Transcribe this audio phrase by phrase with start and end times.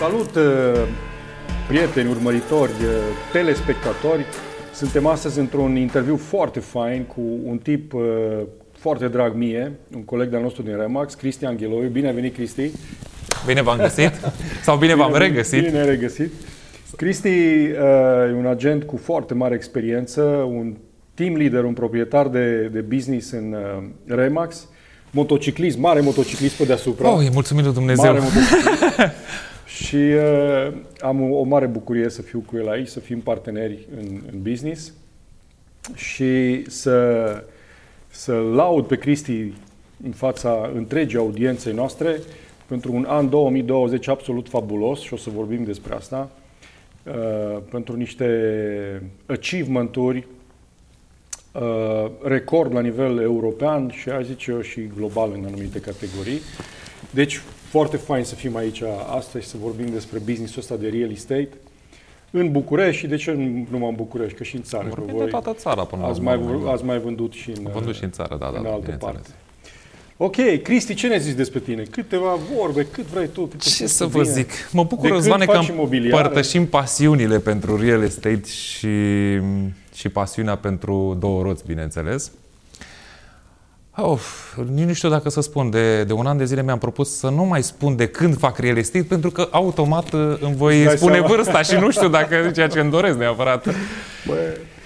[0.00, 0.42] Salut, uh,
[1.68, 2.88] prieteni, urmăritori, uh,
[3.32, 4.24] telespectatori!
[4.74, 8.02] Suntem astăzi într-un interviu foarte fain cu un tip uh,
[8.78, 11.88] foarte drag mie, un coleg de-al nostru din Remax, Cristian Ghiloiu.
[11.88, 12.70] Bine ai venit, Cristi!
[13.46, 14.12] Bine v-am găsit?
[14.62, 15.64] Sau bine, bine v-am regăsit?
[15.64, 16.32] Bine regăsit!
[16.96, 20.76] Cristi uh, e un agent cu foarte mare experiență, un
[21.14, 24.66] team leader, un proprietar de, de business în uh, Remax,
[25.10, 27.12] motociclist, mare motociclist pe deasupra.
[27.12, 28.12] Oh, e mulțumit lui Dumnezeu!
[28.12, 28.22] Mare
[29.84, 33.86] Și uh, am o, o mare bucurie să fiu cu el aici, să fim parteneri
[33.96, 34.92] în, în business
[35.94, 37.44] și să,
[38.08, 39.52] să laud pe Cristi
[40.04, 42.20] în fața întregii audienței noastre
[42.66, 46.30] pentru un an 2020 absolut fabulos și o să vorbim despre asta,
[47.04, 50.26] uh, pentru niște achievement-uri
[51.52, 56.40] uh, record la nivel european și, aș zice eu, și global în anumite categorii.
[57.10, 57.40] Deci,
[57.70, 58.82] foarte fain să fim aici
[59.16, 61.48] astăzi să vorbim despre businessul ăsta de real estate
[62.30, 64.86] în București și de ce nu numai în București, că și în țară.
[64.88, 68.10] Vorbim de toată țara până ați mai, ați mai vândut și în, vândut și în
[68.10, 69.28] țară, da, în da, altă parte.
[70.16, 71.82] Ok, Cristi, ce ne zici despre tine?
[71.82, 73.46] Câteva vorbe, cât vrei tu?
[73.46, 74.32] Cât ce să vă bine.
[74.32, 74.50] zic?
[74.72, 78.88] Mă bucur, Răzvane, că împărtășim pasiunile pentru real estate și,
[79.94, 82.32] și pasiunea pentru două roți, bineînțeles.
[84.02, 85.70] Of, nici nu știu dacă să spun.
[85.70, 88.58] De, de un an de zile mi-am propus să nu mai spun de când fac
[88.58, 91.26] real estate, pentru că automat uh, îmi voi Dai spune seama.
[91.26, 93.64] vârsta și nu știu dacă ceea ce îmi doresc neapărat.
[94.26, 94.34] Bă,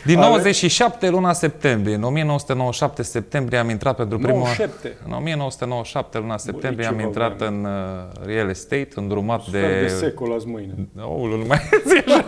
[0.05, 0.27] Din are...
[0.27, 4.39] 97 luna septembrie, în 1997 septembrie am intrat pentru prima...
[4.39, 4.97] 97.
[5.07, 9.61] În 1997 luna septembrie am intrat în uh, real estate, îndrumat de...
[9.81, 10.75] de secol azi mâine.
[11.01, 12.25] Oh, nu mai zi așa.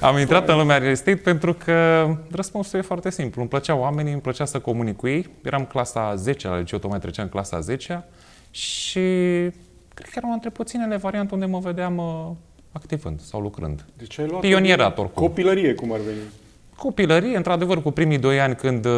[0.00, 3.40] Am intrat în lumea real estate pentru că răspunsul e foarte simplu.
[3.40, 5.26] Îmi plăceau oamenii, îmi plăcea să comunic cu ei.
[5.42, 8.04] Eram clasa 10 la liceu, tocmai treceam clasa 10
[8.50, 9.00] și
[9.94, 12.30] cred că era una dintre puținele variante unde mă vedeam uh,
[12.72, 13.84] activând sau lucrând.
[13.96, 15.26] Deci ai luat Pionierat oricum.
[15.26, 16.18] Copilărie, cum ar veni.
[16.76, 18.92] Copilărie, într-adevăr, cu primii doi ani când uh,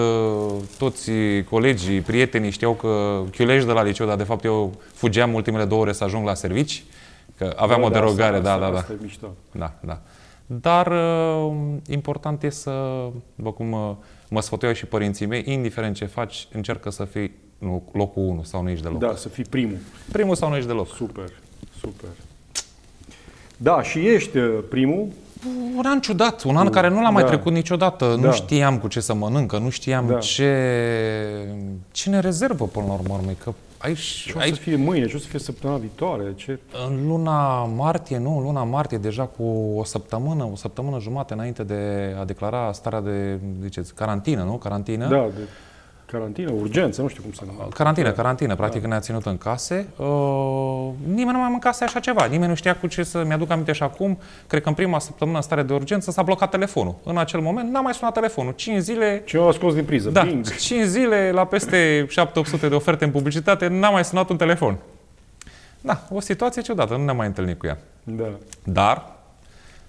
[0.78, 1.10] toți
[1.50, 5.80] colegii, prietenii știau că chiulești de la liceu, dar de fapt eu fugeam ultimele două
[5.80, 6.84] ore să ajung la servici,
[7.36, 8.78] că aveam da, o derogare, da, asta, da, da.
[8.78, 9.34] Asta e mișto.
[9.52, 10.00] Da, da.
[10.46, 11.52] Dar uh,
[11.88, 13.96] important e să, după cum mă,
[14.28, 18.62] mă sfătuiau și părinții mei, indiferent ce faci, încercă să fii nu, locul 1 sau
[18.62, 18.98] nu ești deloc.
[18.98, 19.78] Da, să fii primul.
[20.12, 20.88] Primul sau nu ești deloc.
[20.94, 21.30] Super,
[21.80, 22.08] super.
[23.56, 25.06] Da, și ești uh, primul.
[25.76, 27.10] Un an ciudat, un an care nu l-am da.
[27.10, 28.06] mai trecut niciodată.
[28.06, 28.26] Da.
[28.26, 30.18] Nu știam cu ce să mănâncă, nu știam da.
[30.18, 30.56] ce,
[31.90, 33.52] ce ne rezervă până la urmă, că
[33.82, 36.32] Aici, ce o aici, să fie mâine, ce o să fie săptămâna viitoare?
[36.34, 36.58] Ce...
[36.88, 39.42] În luna martie, nu, în luna martie, deja cu
[39.76, 44.56] o săptămână, o săptămână jumate înainte de a declara starea de, ziceți, carantină, nu?
[44.56, 45.08] Carantină.
[45.08, 45.48] Da, de
[46.12, 47.74] Carantină, urgență, nu știu cum să numește.
[47.74, 48.88] Carantină, carantină, practic da.
[48.88, 49.86] ne-a ținut în case.
[49.96, 53.24] Uh, nimeni nu mai mâncase așa ceva, nimeni nu știa cu ce să...
[53.24, 56.50] Mi-aduc aminte și acum, cred că în prima săptămână în stare de urgență s-a blocat
[56.50, 56.94] telefonul.
[57.04, 58.52] În acel moment n-a mai sunat telefonul.
[58.52, 59.22] 5 zile...
[59.24, 60.56] Ce a scos din priză, da, Bing.
[60.56, 64.78] 5 zile la peste 700 de oferte în publicitate, n-a mai sunat un telefon.
[65.80, 67.78] Da, o situație ciudată, nu ne-am mai întâlnit cu ea.
[68.04, 68.30] Da.
[68.64, 69.06] Dar,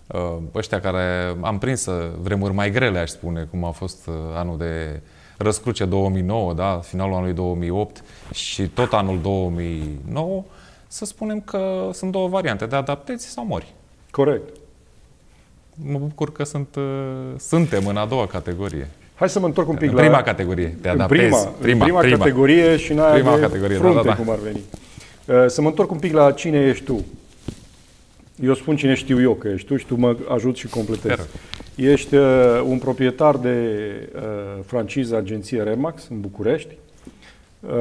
[0.07, 1.87] uh, ăștia care am prins
[2.21, 5.01] vremuri mai grele, aș spune, cum a fost uh, anul de
[5.37, 10.43] răscruce 2009, da, finalul anului 2008 și tot anul 2009,
[10.87, 13.73] să spunem că sunt două variante, de adaptezi sau mori.
[14.11, 14.57] Corect.
[15.75, 16.83] Mă bucur că sunt, uh,
[17.37, 18.89] suntem în a doua categorie.
[19.15, 20.01] Hai să mă întorc un pic în la...
[20.01, 21.21] prima categorie, te adaptezi.
[21.21, 24.15] Prima, prima, prima, prima categorie și în aia prima categorie, frunte, da, da, da.
[24.15, 24.59] cum ar veni.
[25.25, 27.05] Uh, să mă întorc un pic la cine ești tu.
[28.43, 31.15] Eu spun cine știu eu că ești tu și tu mă ajut și completezi.
[31.15, 31.25] Chiar.
[31.75, 32.25] Ești uh,
[32.67, 33.67] un proprietar de
[34.15, 34.21] uh,
[34.65, 36.77] franciză agenție Remax în București.
[37.59, 37.71] Uh,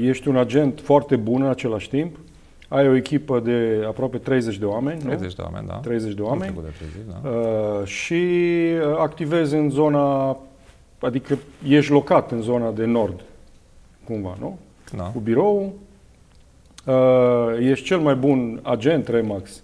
[0.00, 2.16] ești un agent foarte bun în același timp.
[2.68, 5.34] Ai o echipă de aproape 30 de oameni, 30 nu?
[5.36, 5.74] de oameni, da.
[5.74, 6.54] 30 de oameni.
[6.54, 7.28] De 30, da.
[7.28, 10.36] uh, și uh, activezi în zona,
[10.98, 11.38] adică
[11.68, 13.20] ești locat în zona de nord,
[14.04, 14.58] cumva, nu?
[14.96, 15.02] Da.
[15.02, 15.74] Cu birou.
[16.86, 16.94] Uh,
[17.58, 19.62] ești cel mai bun agent Remax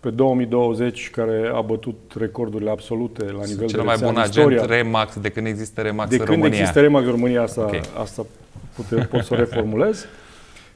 [0.00, 5.18] pe 2020 care a bătut recordurile absolute la nivel Cel de mai bun agent Remax
[5.18, 6.42] de când există Remax de în România.
[6.42, 7.80] De când există Remax în România, asta, okay.
[8.00, 8.26] asta
[8.74, 10.06] pute, pot să o reformulez.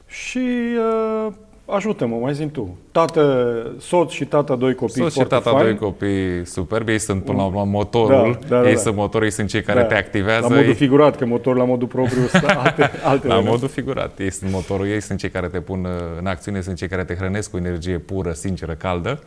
[0.07, 1.33] și uh,
[1.65, 2.77] ajută-mă, mai zi tu.
[2.91, 5.63] Tată, soț și tata, doi copii Soț și tata, fain.
[5.63, 6.91] doi copii superbi.
[6.91, 8.37] Ei sunt până la urmă motorul.
[8.41, 8.79] Da, da, da, ei da.
[8.79, 9.85] sunt motorul, ei sunt cei care da.
[9.85, 10.47] te activează.
[10.47, 12.21] La modul figurat, că motorul la modul propriu
[12.63, 14.19] alte, alte La modul figurat.
[14.19, 17.03] Ei sunt motorul, ei sunt cei care te pun uh, în acțiune, sunt cei care
[17.03, 19.19] te hrănesc cu energie pură, sinceră, caldă.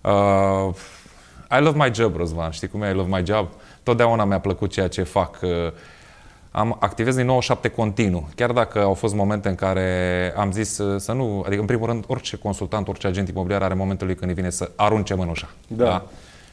[0.00, 0.74] Uh,
[1.58, 2.50] I love my job, Răzvan.
[2.50, 3.48] Știi cum e I love my job?
[3.82, 5.38] Totdeauna mi-a plăcut ceea ce fac.
[5.42, 5.50] Uh,
[6.56, 8.28] am activez din 97 continuu.
[8.34, 11.86] Chiar dacă au fost momente în care am zis uh, să nu, adică în primul
[11.86, 15.48] rând orice consultant, orice agent imobiliar are momentul lui când îi vine să arunce mânușa.
[15.66, 15.84] Da.
[15.84, 16.04] da?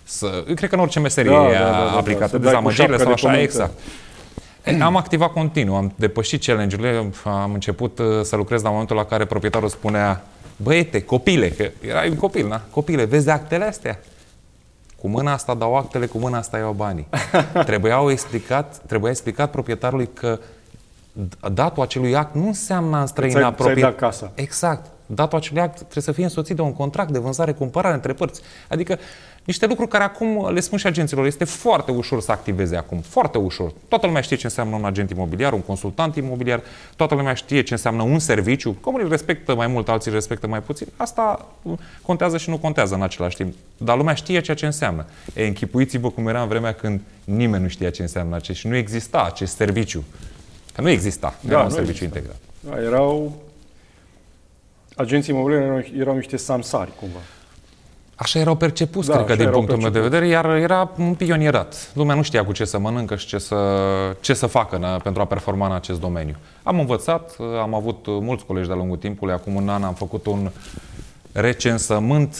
[0.03, 1.97] Să, cred că în orice meserie Da, da, da, da, da, da.
[1.97, 3.43] aplicată, Să da, dai cu dezamăgirile șapca sau de așa, pământ.
[3.43, 4.81] exact.
[4.87, 9.25] Am activat continuu, am depășit challenge-urile, am început uh, să lucrez la momentul la care
[9.25, 10.25] proprietarul spunea
[10.57, 12.61] Băiete, copile, că erai un copil, na?
[12.69, 13.99] Copile, vezi actele astea?
[15.03, 17.07] Cu mâna asta dau actele, cu mâna asta iau banii.
[17.65, 20.39] Trebuiau explicat, trebuia explicat proprietarului că
[21.53, 24.31] datul acelui act nu înseamnă a înstrăina ți-ai- ți-ai propriet- dat casa.
[24.35, 24.85] Exact.
[25.05, 28.41] Datul acelui act trebuie să fie însoțit de un contract de vânzare-cumpărare între părți.
[28.69, 28.97] Adică
[29.43, 31.25] niște lucruri care acum le spun și agenților.
[31.25, 32.99] Este foarte ușor să activeze acum.
[32.99, 33.71] Foarte ușor.
[33.87, 36.61] Toată lumea știe ce înseamnă un agent imobiliar, un consultant imobiliar.
[36.95, 38.71] Toată lumea știe ce înseamnă un serviciu.
[38.81, 40.87] Cum îl respectă mai mult, alții îl respectă mai puțin.
[40.95, 43.53] Asta uh, contează și nu contează în același timp.
[43.77, 45.05] Dar lumea știe ceea ce înseamnă.
[45.33, 48.75] E, închipuiți-vă cum era în vremea când nimeni nu știa ce înseamnă acest și nu
[48.75, 50.03] exista acest serviciu.
[50.73, 51.35] Că nu exista.
[51.39, 52.17] Nu Da, era un nu serviciu exista.
[52.17, 52.39] integrat.
[52.59, 53.33] Da, erau...
[54.95, 57.19] Agenții imobiliari erau, erau niște samsari, cumva.
[58.23, 60.25] Așa erau percepuți, Da, cred că, așa din erau punctul meu de percepuți.
[60.25, 61.91] vedere, iar era un pionierat.
[61.93, 63.55] Lumea nu știa cu ce să mănâncă și ce să,
[64.21, 66.35] ce să facă na, pentru a performa în acest domeniu.
[66.63, 69.33] Am învățat, am avut mulți colegi de-a lungul timpului.
[69.33, 70.51] Acum un an am făcut un
[71.31, 72.35] recensământ.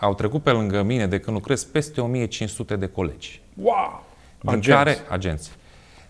[0.00, 3.40] Au trecut pe lângă mine de când lucrez peste 1500 de colegi.
[3.62, 4.04] Wow!
[4.40, 4.68] Din Agenți.
[4.68, 5.50] care, agenți,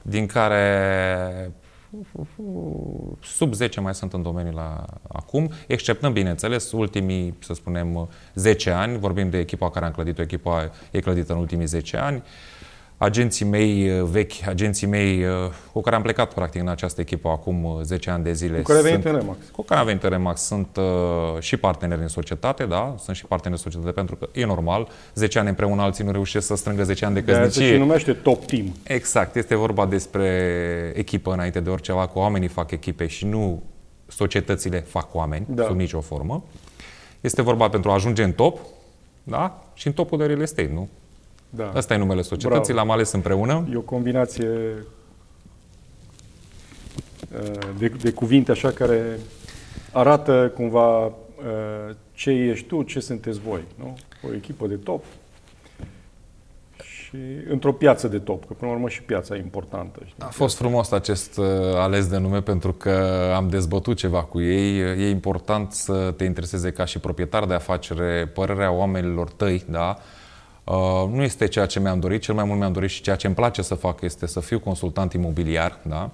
[0.02, 1.50] din care
[3.22, 8.98] sub 10 mai sunt în domeniu la acum, exceptând, bineînțeles, ultimii, să spunem, 10 ani,
[8.98, 12.22] vorbim de echipa care am clădit-o, echipa e clădită în ultimii 10 ani,
[13.02, 15.28] agenții mei eh, vechi, agenții mei eh,
[15.72, 18.56] cu care am plecat practic în această echipă acum eh, 10 ani de zile.
[18.56, 19.38] Cu care ai sunt- venit în Remax.
[19.52, 20.84] cu care am venit în Remax sunt uh,
[21.40, 25.38] și parteneri în societate, da, sunt și parteneri în societate pentru că e normal, 10
[25.38, 27.72] ani împreună alții nu reușesc să strângă 10 ani de De aia se căsnicie.
[27.72, 28.74] și numește top team.
[28.82, 30.26] Exact, este vorba despre
[30.94, 33.62] echipă înainte de orice altceva, că oamenii fac echipe și nu
[34.06, 35.62] societățile fac oameni, Da.
[35.62, 35.68] da.
[35.68, 36.44] sub nicio formă.
[37.20, 38.58] Este vorba pentru a ajunge în top,
[39.22, 39.62] da?
[39.74, 40.88] Și în topul de real estate, nu?
[41.50, 41.72] Da.
[41.74, 42.78] Asta e numele societății, Bravo.
[42.78, 43.68] l-am ales împreună.
[43.72, 44.48] E o combinație
[47.32, 49.18] uh, de, de cuvinte așa care
[49.92, 51.12] arată cumva uh,
[52.12, 53.60] ce ești tu, ce sunteți voi.
[53.78, 53.96] Nu?
[54.28, 55.04] O echipă de top
[56.76, 57.16] și
[57.50, 60.00] într-o piață de top, că până la urmă și piața e importantă.
[60.04, 60.22] Știi?
[60.22, 64.78] A fost frumos acest uh, ales de nume pentru că am dezbătut ceva cu ei.
[64.78, 69.96] E important să te intereseze ca și proprietar de afacere părerea oamenilor tăi, da?
[69.98, 70.18] Uh,
[71.12, 73.36] nu este ceea ce mi-am dorit, cel mai mult mi-am dorit și ceea ce îmi
[73.36, 76.10] place să fac este să fiu consultant imobiliar, da?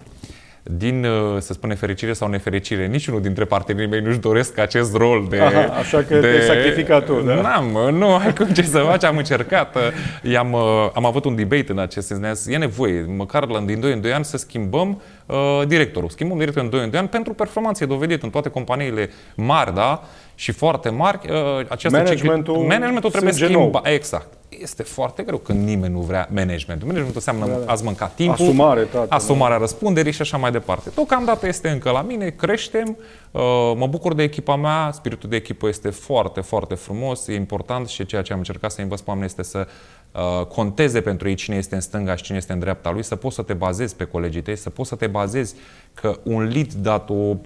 [0.71, 5.27] Din, uh, să spune, fericire sau nefericire, niciunul dintre partenerii mei nu-și doresc acest rol
[5.29, 5.41] de...
[5.41, 7.35] Aha, așa că te-ai sacrificat tu, da?
[7.35, 9.77] N-am, nu ai cum ce să faci, am încercat.
[10.23, 13.61] I-am, uh, am avut un debate în acest sens, ne-a zis, e nevoie, măcar la,
[13.61, 16.09] din 2 în 2 ani, să schimbăm uh, directorul.
[16.09, 19.75] Schimbăm directorul în 2 în 2 ani pentru performanțe e dovedit în toate companiile mari,
[19.75, 20.03] da?
[20.39, 21.19] Și foarte mari.
[21.31, 21.37] Uh,
[21.69, 23.61] această Managementul cicli- managementul trebuie sânge nou.
[23.63, 23.87] schimbat.
[23.87, 24.27] Exact.
[24.49, 26.87] Este foarte greu când nimeni nu vrea managementul.
[26.87, 27.73] Managementul înseamnă Da, da.
[27.73, 30.91] ați mâncat timpul, Asumare, tată, asumarea răspunderii și așa mai departe.
[30.95, 32.97] Deocamdată este încă la mine, creștem,
[33.31, 33.41] uh,
[33.77, 38.07] mă bucur de echipa mea, spiritul de echipă este foarte, foarte frumos, e important și
[38.07, 39.67] ceea ce am încercat să învăț pe oameni este să
[40.13, 43.17] uh, conteze pentru ei cine este în stânga și cine este în dreapta lui, să
[43.17, 45.55] poți să te bazezi pe colegii tăi, să poți să te bazezi
[45.95, 47.37] că un lead dat, o, uh,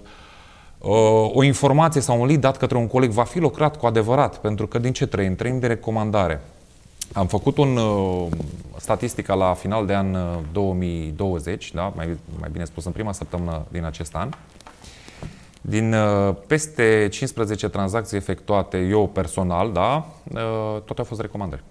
[1.33, 4.67] o informație sau un lead dat către un coleg va fi lucrat cu adevărat, pentru
[4.67, 5.35] că din ce trăim?
[5.35, 6.41] Trăim de recomandare.
[7.13, 8.27] Am făcut un uh,
[8.77, 11.93] statistica la final de an uh, 2020, da?
[11.95, 14.29] mai, mai bine spus în prima săptămână din acest an.
[15.61, 21.63] Din uh, peste 15 tranzacții efectuate eu personal, da, uh, toate au fost recomandări.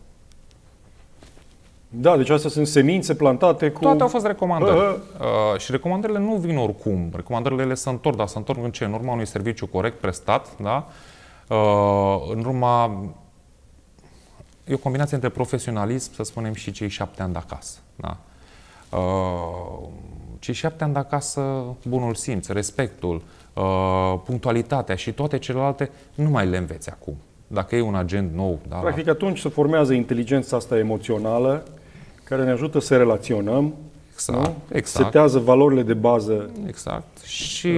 [1.92, 3.80] Da, deci astea sunt semințe plantate cu...
[3.80, 4.76] Toate au fost recomandări.
[4.76, 7.10] Uh, Uh, și recomandările nu vin oricum.
[7.14, 8.84] Recomandările ele se întorc, dar se întorc în ce?
[8.84, 10.88] În urma unui serviciu corect prestat, da?
[11.48, 13.04] Uh, în urma...
[14.64, 17.78] E o combinație între profesionalism, să spunem, și cei șapte ani de acasă.
[17.96, 18.16] Da?
[18.98, 19.88] Uh,
[20.38, 23.22] cei șapte ani de acasă, bunul simț, respectul,
[23.54, 27.16] uh, punctualitatea și toate celelalte, nu mai le înveți acum.
[27.46, 31.64] Dacă e un agent nou, da, Practic atunci se formează inteligența asta emoțională
[32.30, 33.74] care ne ajută să relaționăm,
[34.12, 34.54] exact, nu?
[34.72, 35.04] exact.
[35.04, 36.50] setează valorile de bază.
[36.66, 37.22] Exact.
[37.24, 37.72] Și,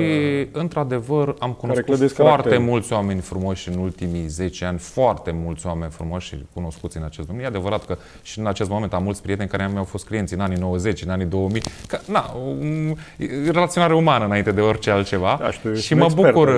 [0.52, 2.64] într-adevăr, am cunoscut clădesc foarte caracterul.
[2.64, 7.26] mulți oameni frumoși în ultimii 10 ani, foarte mulți oameni frumoși și cunoscuți în acest
[7.26, 7.46] domeniu.
[7.46, 10.40] E adevărat că și în acest moment am mulți prieteni care mi-au fost clienți în
[10.40, 11.62] anii 90, în anii 2000.
[11.86, 15.36] Că, na, um, e relaționare umană înainte de orice altceva.
[15.40, 16.48] Da, și tu ești și un mă expert bucur,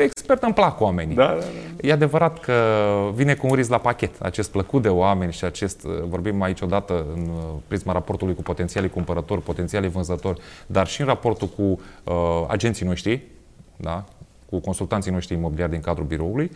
[0.00, 0.10] aici.
[0.10, 1.14] expert în plac cu oamenii.
[1.14, 1.88] Da, da, da.
[1.88, 2.54] E adevărat că
[3.14, 7.06] vine cu un risc la pachet, acest plăcut de oameni și acest, vorbim aici odată
[7.14, 7.30] în
[7.68, 13.20] prisma raportului cu potențialii cumpărători, potențialii vânzători, dar și în raportul cu uh, agenții noștri,
[13.76, 14.04] da?
[14.50, 16.50] cu consultanții noștri imobiliari din cadrul biroului,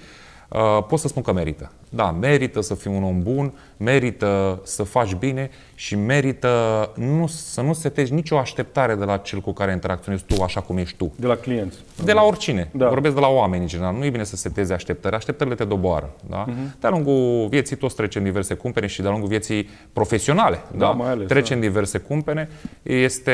[0.48, 1.72] uh, pot să spun că merită.
[1.88, 6.48] Da, merită să fii un om bun, merită să faci bine și merită
[6.94, 10.76] nu, să nu setezi nicio așteptare de la cel cu care interacționezi tu așa cum
[10.76, 11.12] ești tu.
[11.16, 11.78] De la clienți.
[12.04, 12.68] De la oricine.
[12.72, 12.88] Da.
[12.88, 13.94] Vorbesc de la oameni în general.
[13.94, 15.14] Nu e bine să setezi așteptări.
[15.14, 16.10] Așteptările te doboară.
[16.28, 16.44] Da?
[16.44, 16.80] Uh-huh.
[16.80, 20.60] De-a lungul vieții toți trecem diverse cumpene și de-a lungul vieții profesionale.
[20.76, 21.66] Da, mai ales, trecem da.
[21.66, 22.48] diverse cumpene.
[22.82, 23.32] Este,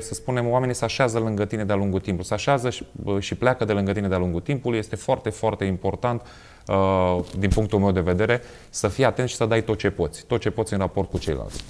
[0.00, 2.26] să spunem, oamenii se așează lângă tine de-a lungul timpului.
[2.26, 2.86] Se așează și,
[3.18, 4.78] și pleacă de lângă tine de-a lungul timpului.
[4.78, 6.28] Este foarte, foarte important uh,
[7.38, 10.24] din punctul meu de vedere, să fii atent și să dai tot ce poți.
[10.24, 11.64] Tot ce poți în raport cu ceilalți.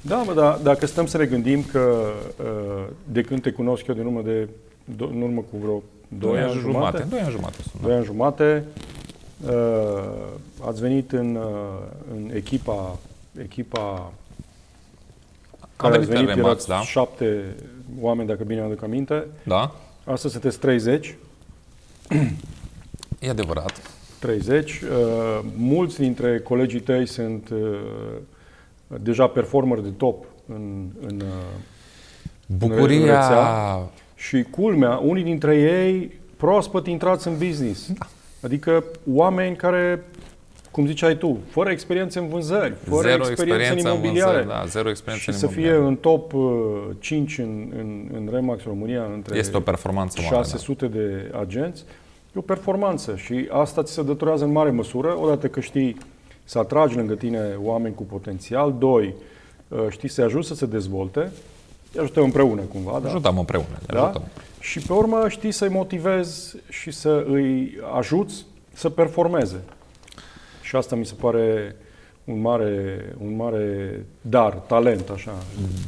[0.00, 3.94] Da, mă, dar dacă stăm să ne gândim că uh, de când te cunosc eu
[3.94, 4.48] din urmă de
[4.84, 7.56] do, în urmă cu vreo 2 ani jumate, Doi ani jumate.
[7.70, 8.64] Sunt, 2 ani jumate,
[9.46, 9.50] uh,
[10.66, 11.42] ați venit în, uh,
[12.14, 12.98] în echipa,
[13.42, 14.12] echipa
[15.76, 16.80] care ați venit, Remax, erați da.
[16.80, 17.56] șapte
[18.00, 19.26] oameni, dacă bine aduc aminte.
[19.42, 19.74] Da,
[20.04, 21.16] Astăzi sunteți 30.
[23.18, 23.90] E adevărat.
[24.18, 24.70] 30.
[24.70, 24.88] Uh,
[25.56, 27.78] mulți dintre colegii tăi sunt uh,
[29.00, 31.26] deja performeri de top în, în, uh,
[32.46, 33.04] Bucuria...
[33.04, 33.90] rețea.
[34.14, 37.92] și culmea, unii dintre ei proaspăt intrați în business.
[37.98, 38.06] Da.
[38.42, 40.04] Adică oameni care,
[40.70, 44.38] cum ziceai tu, fără experiență în vânzări, fără zero experiență, în în imobiliare.
[44.42, 45.88] vânzări, da, zero experiență și în să fie imobiliare.
[45.88, 46.42] în top uh,
[46.98, 50.34] 5 în, în, în Remax România, între Este o performanță mare.
[50.34, 50.42] da.
[50.42, 51.84] 600 de agenți, e
[52.38, 55.96] o performanță și asta ți se datorează în mare măsură, odată că știi
[56.44, 59.14] să atragi lângă tine oameni cu potențial, doi,
[59.68, 61.20] uh, știi să-i ajuți să se dezvolte,
[61.92, 62.98] îi ajutăm împreună cumva, Da.
[62.98, 63.08] da?
[63.08, 63.66] Ajutăm împreună.
[63.86, 64.02] ne da?
[64.02, 64.22] Ajutăm.
[64.60, 69.60] Și pe urmă știi să-i motivezi și să îi ajuți să performeze.
[70.62, 71.76] Și asta mi se pare
[72.28, 75.32] un mare, un mare dar, talent, așa.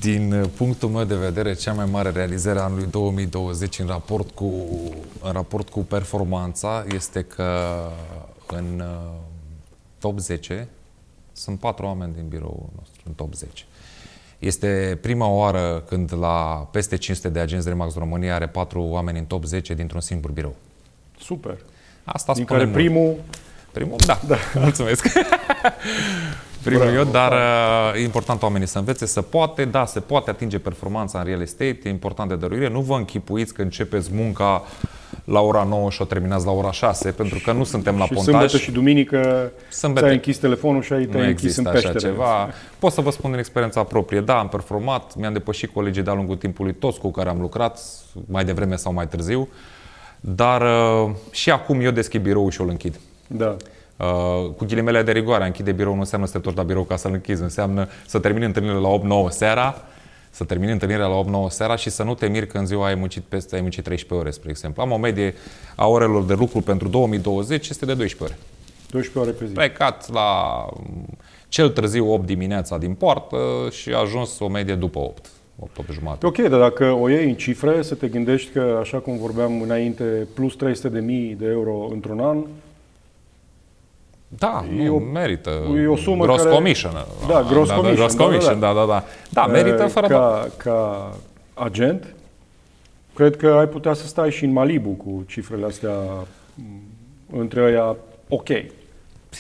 [0.00, 4.30] Din uh, punctul meu de vedere, cea mai mare realizare a anului 2020 în raport
[4.30, 4.52] cu,
[5.22, 7.54] în raport cu performanța este că
[8.46, 9.10] în uh,
[9.98, 10.68] top 10
[11.32, 13.64] sunt patru oameni din biroul nostru, în top 10.
[14.38, 19.18] Este prima oară când la peste 500 de agenți de Remax România are patru oameni
[19.18, 20.54] în top 10 dintr-un singur birou.
[21.18, 21.58] Super.
[22.04, 22.84] Asta Din spune care mult.
[22.84, 23.16] primul,
[23.72, 23.96] Primul?
[24.06, 24.36] Da, da.
[24.60, 25.06] mulțumesc.
[26.64, 30.30] Primul Bravo, eu, dar uh, e important oamenii să învețe, să poate, da, se poate
[30.30, 32.68] atinge performanța în real estate, e important de dăruire.
[32.68, 34.64] Nu vă închipuiți că începeți munca
[35.24, 38.12] la ora 9 și o terminați la ora 6, pentru că nu suntem la și
[38.12, 38.32] pontaj.
[38.34, 40.04] sâmbătă și duminică Sâmbătă.
[40.04, 42.12] ți-ai închis telefonul și ai nu te-ai închis există în așa peștere.
[42.12, 42.48] ceva.
[42.78, 44.20] Pot să vă spun din experiența proprie.
[44.20, 47.78] Da, am performat, mi-am depășit colegii de-a lungul timpului, toți cu care am lucrat,
[48.26, 49.48] mai devreme sau mai târziu.
[50.20, 53.00] Dar uh, și acum eu deschid biroul și o închid.
[53.36, 53.56] Da.
[53.96, 56.82] Uh, cu ghilimele de rigoare, a închide birou nu înseamnă să te întorci la birou
[56.82, 59.74] ca să-l închizi, înseamnă să termini întâlnirile la 8-9 seara,
[60.30, 62.94] să termini întâlnirea la 8-9 seara și să nu te miri că în ziua ai
[62.94, 64.82] muncit peste ai muncit 13 ore, spre exemplu.
[64.82, 65.34] Am o medie
[65.76, 68.38] a orelor de lucru pentru 2020 este de 12 ore.
[68.90, 69.52] 12 ore pe zi.
[69.52, 71.18] Plecat la mm,
[71.48, 73.36] cel târziu 8 dimineața din poartă
[73.70, 75.26] și a ajuns o medie după 8.
[75.58, 76.26] 8, 8 jumate.
[76.26, 80.26] Ok, dar dacă o iei în cifre, să te gândești că, așa cum vorbeam înainte,
[80.34, 82.44] plus 300 de mii de euro într-un an,
[84.38, 85.50] Da, E nu, o- merită.
[85.82, 86.92] e o sumă gross care- commission.
[87.28, 89.04] Da, gross da, commission, gross da, da, commission, da, da, da.
[89.30, 91.10] Da, merită uh, fără ca, ca
[91.54, 92.14] agent,
[93.14, 95.94] cred că ai putea să stai și în Malibu cu cifrele astea
[96.54, 97.96] m, între ăia
[98.28, 98.48] ok.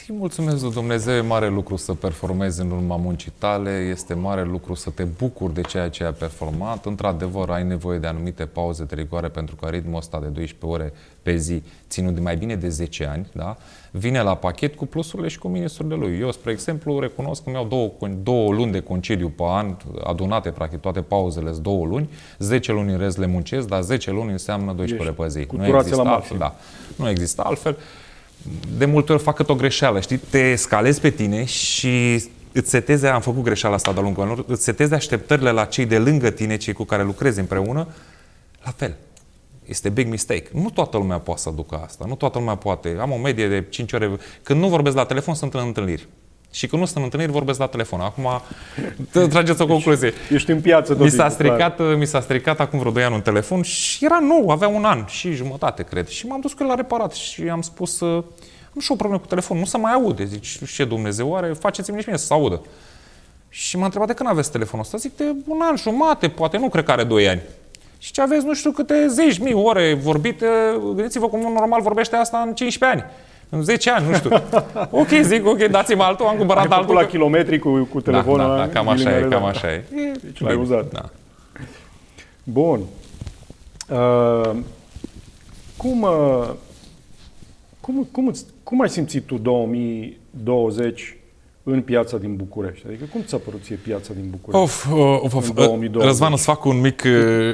[0.08, 4.44] Îi mulțumesc lui Dumnezeu, e mare lucru să performezi în urma muncii tale, este mare
[4.44, 6.84] lucru să te bucuri de ceea ce ai performat.
[6.86, 10.92] Într-adevăr, ai nevoie de anumite pauze de rigoare pentru că ritmul ăsta de 12 ore
[11.22, 13.56] pe zi, ținut de mai bine de 10 ani, da?
[13.90, 16.18] Vine la pachet cu plusurile și cu minusurile lui.
[16.20, 20.50] Eu, spre exemplu, recunosc că mi-au două, con- două luni de concediu pe an, adunate
[20.50, 24.30] practic toate pauzele, sunt două luni, 10 luni în rest le muncesc, dar 10 luni
[24.30, 25.46] înseamnă 12 ore pe zi.
[25.46, 26.56] cu Nu turație există la altfel, maxim.
[26.96, 27.04] da.
[27.04, 27.76] Nu există altfel
[28.78, 30.16] de multe ori fac cât o greșeală, știi?
[30.16, 34.62] Te scalezi pe tine și îți seteze, am făcut greșeala asta de-a lungul anilor, îți
[34.62, 37.86] seteze așteptările la cei de lângă tine, cei cu care lucrezi împreună,
[38.64, 38.96] la fel.
[39.70, 40.48] Este big mistake.
[40.52, 42.04] Nu toată lumea poate să ducă asta.
[42.08, 42.96] Nu toată lumea poate.
[43.00, 44.10] Am o medie de 5 ore.
[44.42, 46.08] Când nu vorbesc la telefon, sunt în întâlniri.
[46.52, 48.00] Și când nu sunt în întâlniri, vorbesc la telefon.
[48.00, 48.40] Acum,
[49.08, 50.12] t- trageți o concluzie.
[50.30, 51.70] Ești în piață tot Mi s-a, timpul, clar.
[51.70, 54.84] stricat, mi s-a stricat acum vreo 2 ani un telefon și era nou, avea un
[54.84, 56.08] an și jumătate, cred.
[56.08, 58.24] Și m-am dus cu el la reparat și am spus, uh,
[58.74, 60.24] am și o problemă cu telefonul, nu se mai aude.
[60.24, 62.62] Zic, "Și ce Dumnezeu are, faceți-mi nici mie să se audă.
[63.48, 64.96] Și m-a întrebat de când aveți telefonul ăsta.
[64.98, 67.40] Zic, de un an jumate, poate, nu cred că are 2 ani.
[68.02, 70.46] Și ce aveți nu știu câte zeci mii ore vorbite,
[70.94, 73.10] gândiți-vă cum un normal vorbește asta în 15 ani.
[73.48, 74.30] În 10 ani, nu știu.
[75.00, 76.94] ok, zic, ok, dați-mi altul, am cumpărat Ai altul.
[76.94, 78.38] la kilometri cu, cu telefonul.
[78.38, 79.84] Da, da, da, cam așa e, cam așa e.
[80.22, 80.92] Deci l-ai uzat.
[80.92, 81.08] Da.
[82.44, 82.80] Bun.
[83.88, 84.50] Uh,
[85.76, 86.48] cum, uh,
[87.80, 91.16] cum, cum, cum ai simțit tu 2020
[91.72, 92.86] în piața din București?
[92.86, 94.62] Adică cum ți-a părut ție piața din București?
[94.64, 94.86] Of,
[95.22, 96.10] of, of, În 2020.
[96.10, 97.02] Răzvan, îți fac un mic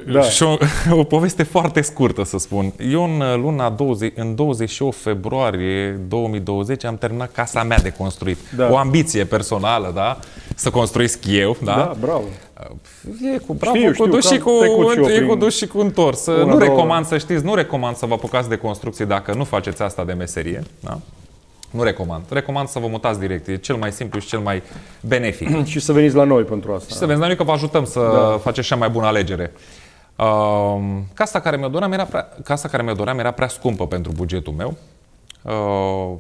[0.06, 0.12] Da.
[0.12, 0.23] da.
[0.23, 0.56] și o,
[1.00, 2.73] o poveste foarte scurtă, să spun.
[2.90, 8.38] Eu în uh, luna 20, în 28 februarie 2020 am terminat casa mea de construit.
[8.56, 8.70] Da.
[8.70, 10.18] O ambiție personală, da?
[10.54, 11.75] Să construiesc eu, da?
[11.75, 12.25] da bravo.
[13.35, 15.14] E cu bravo, Știu, cu știu, dus că și cu, am trecut și eu e
[15.16, 16.26] prin cu dus și cu întors.
[16.26, 16.61] una, nu două.
[16.61, 20.12] recomand să știți, nu recomand să vă apucați de construcție dacă nu faceți asta de
[20.12, 20.99] meserie, da?
[21.70, 22.25] Nu recomand.
[22.28, 23.46] Recomand să vă mutați direct.
[23.46, 24.62] E cel mai simplu și cel mai
[25.00, 25.64] benefic.
[25.73, 26.88] și să veniți la noi pentru asta.
[26.88, 28.38] Și să vezi, noi că vă ajutăm să da.
[28.38, 29.52] faceți cea mai bună alegere.
[30.16, 30.78] Uh,
[31.14, 34.52] casa care mi-o doream era prea, casa care mi-o doream era prea scumpă pentru bugetul
[34.52, 34.76] meu.
[35.42, 36.18] Uh,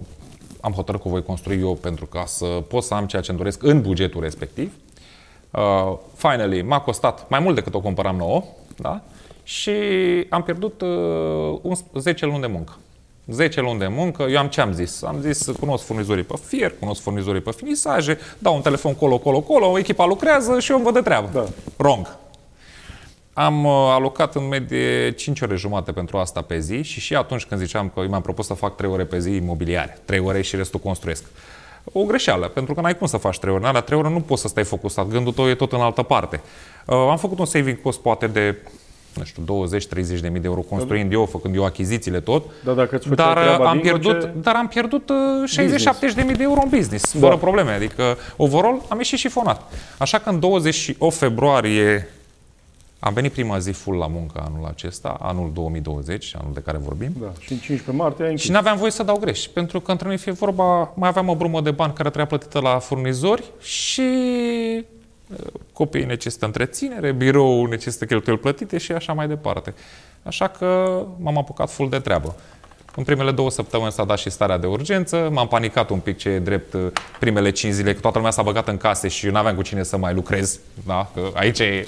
[0.60, 3.30] am hotărât că o voi construi eu pentru ca să pot să am ceea ce
[3.30, 4.72] îmi doresc în bugetul respectiv.
[5.50, 8.44] Uh, finally, m-a costat mai mult decât o cumpăram nouă,
[8.76, 9.00] da?
[9.42, 9.70] Și
[10.28, 12.76] am pierdut uh, un- 10 luni de muncă.
[13.26, 15.02] 10 luni de muncă, eu am ce am zis?
[15.02, 19.40] Am zis, cunosc furnizorii pe fier, cunosc furnizorii pe finisaje, dau un telefon colo, colo,
[19.40, 21.30] colo, echipa lucrează și eu îmi văd de treabă.
[21.32, 21.44] Da.
[21.76, 22.16] Wrong.
[23.32, 27.44] Am uh, alocat în medie 5 ore jumate pentru asta pe zi și și atunci
[27.44, 30.42] când ziceam că eu mi-am propus să fac 3 ore pe zi imobiliare, 3 ore
[30.42, 31.24] și restul construiesc.
[31.92, 33.62] O greșeală, pentru că n-ai cum să faci 3 ore.
[33.62, 36.02] În alea 3 ore nu poți să stai focusat, gândul tău e tot în altă
[36.02, 36.40] parte.
[36.86, 38.56] Uh, am făcut un saving cost poate de
[39.18, 39.42] nu știu,
[40.16, 42.44] 20-30 de mii de euro construind eu, făcând eu achizițiile tot.
[42.64, 46.10] Dar dacă îți făceai Dar uh, treaba am dincolo, pierdut, ce- dar am pierdut uh,
[46.10, 47.18] 60-70 de mii de euro în business, Da.
[47.20, 47.70] fără probleme.
[47.70, 49.72] Adică, overall, am ieșit șifonat.
[49.98, 52.08] Așa că în 28 februarie
[52.98, 57.10] am venit prima zi full la muncă anul acesta, anul 2020, anul de care vorbim.
[57.20, 58.44] Da, și în 15 martie ai închis.
[58.44, 61.34] Și n-aveam voie să dau greș, pentru că între noi fie vorba, mai aveam o
[61.34, 64.00] brumă de bani care trebuia plătită la furnizori și
[64.78, 64.84] uh,
[65.72, 69.74] copiii necesită întreținere, birou necesită cheltuieli plătite și așa mai departe.
[70.22, 72.36] Așa că m-am apucat full de treabă.
[72.96, 76.28] În primele două săptămâni s-a dat și starea de urgență, m-am panicat un pic ce
[76.28, 76.86] e drept uh,
[77.20, 79.82] primele 5 zile, că toată lumea s-a băgat în case și eu n-aveam cu cine
[79.82, 80.58] să mai lucrez.
[80.86, 81.10] Da?
[81.14, 81.86] Că aici e...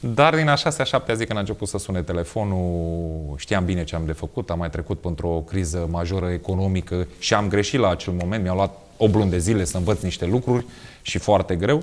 [0.00, 3.94] Dar din a șasea, șaptea zi când a început să sune telefonul, știam bine ce
[3.94, 8.12] am de făcut, am mai trecut într-o criză majoră economică și am greșit la acel
[8.12, 10.66] moment, mi-au luat 8 luni de zile să învăț niște lucruri
[11.02, 11.82] și foarte greu.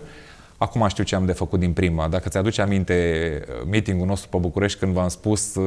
[0.64, 2.08] Acum știu ce am de făcut din prima.
[2.08, 2.96] Dacă ți-aduce aminte
[3.48, 5.64] uh, meetingul nostru pe București când v-am spus, uh,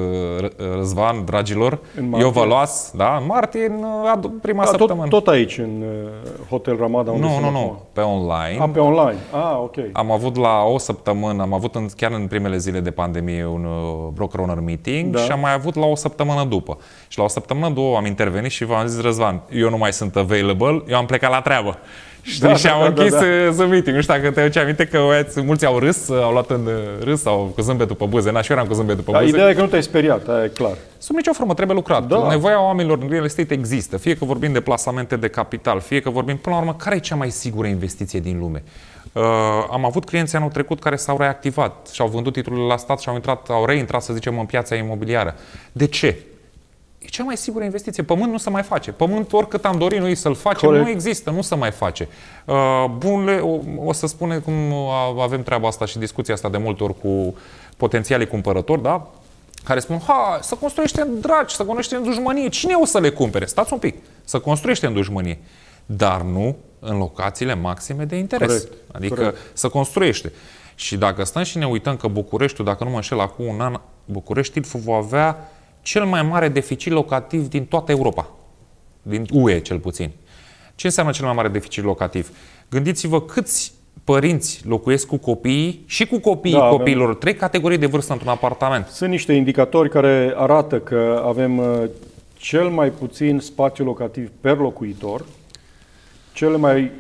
[0.47, 2.27] Ră- Răzvan, dragilor, În martie.
[2.27, 5.09] eu vă luați, da, în martie, în uh, a do- prima Da, săptămână.
[5.09, 7.61] tot, tot aici, în uh, Hotel Ramada, unde nu, sunt nu, acum.
[7.61, 8.57] nu, pe online.
[8.61, 9.19] A, pe online.
[9.33, 9.75] Ah, ok.
[9.93, 13.65] Am avut la o săptămână, am avut în, chiar în primele zile de pandemie un
[13.65, 15.21] uh, broker owner meeting Da.
[15.21, 16.79] și am mai avut la o săptămână după.
[17.09, 20.17] Și la o săptămână două am intervenit și v-am zis, Răzvan, eu nu mai sunt
[20.17, 21.77] available, eu am plecat la treabă.
[22.25, 22.49] Știi?
[22.49, 23.65] Da, și da, am da, închis da, da, da.
[23.65, 23.97] meeting.
[23.97, 27.05] Nu știu dacă te aduce aminte că băieți, mulți au râs, au luat în uh,
[27.05, 28.31] râs sau cu zâmbetul pe buze.
[28.31, 29.35] Na, și eu eram cu zâmbetul pe Dar buze.
[29.35, 30.77] ideea e că nu te-ai speriat, aia e clar.
[30.99, 32.07] Sub nicio formă trebuie lucrat.
[32.07, 32.29] Da.
[32.29, 33.97] Nevoia oamenilor în real estate există.
[33.97, 36.99] Fie că vorbim de plasamente de capital, fie că vorbim, până la urmă, care e
[36.99, 38.63] cea mai sigură investiție din lume?
[39.13, 39.23] Uh,
[39.71, 43.09] am avut clienți anul trecut care s-au reactivat și au vândut titlurile la stat și
[43.09, 45.35] au, intrat, au reintrat, să zicem, în piața imobiliară.
[45.73, 46.17] De ce?
[47.05, 48.03] E cea mai sigură investiție.
[48.03, 48.93] Pământ nu se mai face.
[48.93, 50.85] Pământ, oricât am dorit noi să-l facem, Corect.
[50.85, 52.09] nu există, nu se mai face.
[52.45, 56.57] Uh, bunle, o, o să spune cum a- avem treaba asta și discuția asta de
[56.59, 57.35] multe ori cu
[57.77, 59.11] potențialii cumpărători, da?
[59.65, 62.49] care spun, ha, să construiește în dragi, să construiește în dușmănie.
[62.49, 63.45] Cine o să le cumpere?
[63.45, 63.95] Stați un pic.
[64.25, 65.39] Să construiește în dușmănie.
[65.87, 68.47] Dar nu în locațiile maxime de interes.
[68.49, 69.37] Corect, Adică corect.
[69.53, 70.33] să construiește.
[70.75, 73.81] Și dacă stăm și ne uităm că Bucureștiul, dacă nu mă înșel, acum un an,
[74.05, 75.51] Bucureștiul va avea
[75.85, 78.31] cel mai mare deficit locativ din toată Europa.
[79.03, 80.11] Din UE, cel puțin.
[80.75, 82.31] Ce înseamnă cel mai mare deficit locativ?
[82.71, 83.73] Gândiți-vă câți
[84.05, 88.13] părinți locuiesc cu copiii și cu copiii Da, da, avem- copiilor, trei categorii de vârstă
[88.13, 88.87] într-un apartament.
[88.87, 91.83] Sunt niște indicatori care arată că avem uh,
[92.37, 95.25] cel mai puțin spațiu locativ per locuitor,
[96.33, 96.91] cele mai,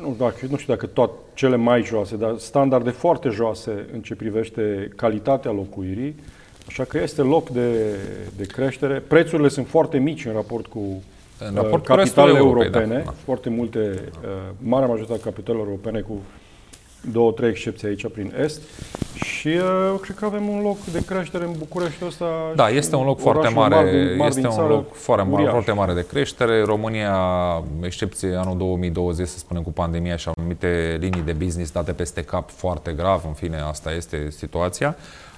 [0.00, 4.14] nu, dacă, nu știu dacă tot cele mai joase, dar standarde foarte joase în ce
[4.14, 6.14] privește calitatea locuirii,
[6.70, 7.96] așa că este loc de,
[8.36, 9.02] de creștere.
[9.08, 10.78] Prețurile sunt foarte mici în raport cu
[11.38, 13.14] În uh, raport cu restul capitalele Europei, europene, da, da.
[13.24, 13.78] foarte multe,
[14.22, 14.28] uh,
[14.58, 16.20] marea majoritate a capitalelor europene cu
[17.12, 18.60] două, trei excepții aici prin Est
[19.14, 22.26] și uh, cred că avem un loc de creștere în București ăsta.
[22.54, 24.68] Da, și este un loc orașul foarte mare, mari din- mari este din un țară,
[24.68, 25.50] loc foarte mare, uriaș.
[25.50, 26.62] foarte mare de creștere.
[26.62, 27.14] România,
[27.82, 32.50] excepție anul 2020, să spunem, cu pandemia și anumite linii de business date peste cap
[32.50, 34.96] foarte grav, în fine, asta este situația.
[34.98, 35.29] Uh,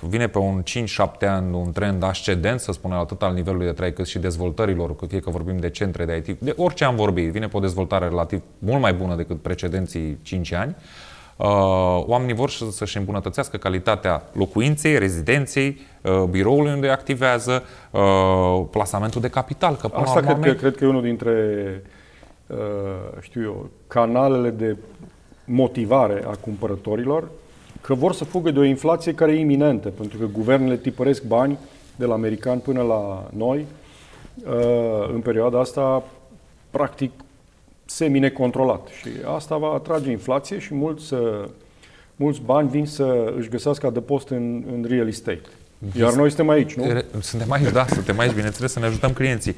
[0.00, 3.92] vine pe un 5-7 ani un trend ascendent, să spunem, atât al nivelului de trai
[3.92, 7.48] cât și dezvoltărilor, fie că vorbim de centre de IT, de orice am vorbit, vine
[7.48, 10.76] pe o dezvoltare relativ mult mai bună decât precedenții 5 ani.
[11.36, 11.46] Uh,
[12.06, 19.76] oamenii vor să-și îmbunătățească calitatea locuinței, rezidenței, uh, biroului unde activează, uh, plasamentul de capital.
[19.76, 21.32] Că, Asta cred, că, cred că e unul dintre
[22.46, 22.56] uh,
[23.20, 24.76] știu eu, canalele de
[25.44, 27.28] motivare a cumpărătorilor
[27.86, 31.58] că vor să fugă de o inflație care e iminentă, pentru că guvernele tipăresc bani
[31.96, 33.66] de la americani până la noi.
[34.46, 36.02] Uh, în perioada asta,
[36.70, 37.10] practic,
[37.84, 38.88] semi-necontrolat.
[39.00, 41.44] Și asta va atrage inflație și mulți, uh,
[42.16, 45.48] mulți bani vin să își găsească adăpost în, în real estate.
[45.98, 46.84] Iar noi suntem aici, nu?
[47.20, 49.54] Suntem aici, da, suntem aici, bineînțeles, să ne ajutăm clienții.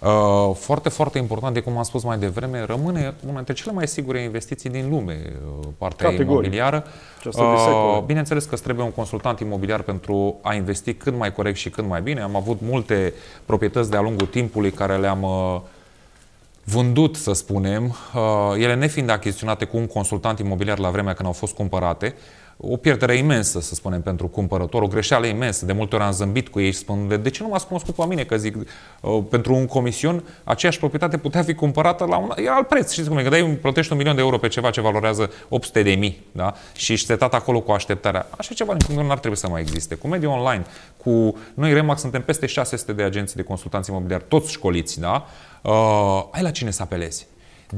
[0.00, 3.88] Uh, foarte, foarte important, de cum am spus mai devreme, rămâne una dintre cele mai
[3.88, 6.30] sigure investiții din lume, uh, partea Categoric.
[6.30, 6.84] imobiliară.
[7.24, 11.70] Uh, bineînțeles că îți trebuie un consultant imobiliar pentru a investi cât mai corect și
[11.70, 12.20] cât mai bine.
[12.20, 15.26] Am avut multe proprietăți de-a lungul timpului care le-am
[16.64, 17.96] vândut, să spunem,
[18.56, 22.14] ele nefiind achiziționate cu un consultant imobiliar la vremea când au fost cumpărate,
[22.58, 25.64] o pierdere imensă, să spunem, pentru cumpărător, o greșeală imensă.
[25.64, 27.94] De multe ori am zâmbit cu ei și spun, de, de ce nu m-ați cunoscut
[27.94, 28.24] pe mine?
[28.24, 28.56] Că zic,
[29.00, 32.92] uh, pentru un comision, aceeași proprietate putea fi cumpărată la un e alt preț.
[32.92, 33.22] Știți cum e?
[33.22, 36.54] Că dai, plătești un milion de euro pe ceva ce valorează 800 de mii, da?
[36.72, 38.26] Și ești setat acolo cu așteptarea.
[38.38, 39.94] Așa ceva, din nu ar trebui să mai existe.
[39.94, 40.64] Cu mediul online,
[40.96, 45.26] cu noi, Remax, suntem peste 600 de agenții de consultanți imobiliari, toți școliți, da?
[45.62, 47.26] Uh, ai la cine să apelezi?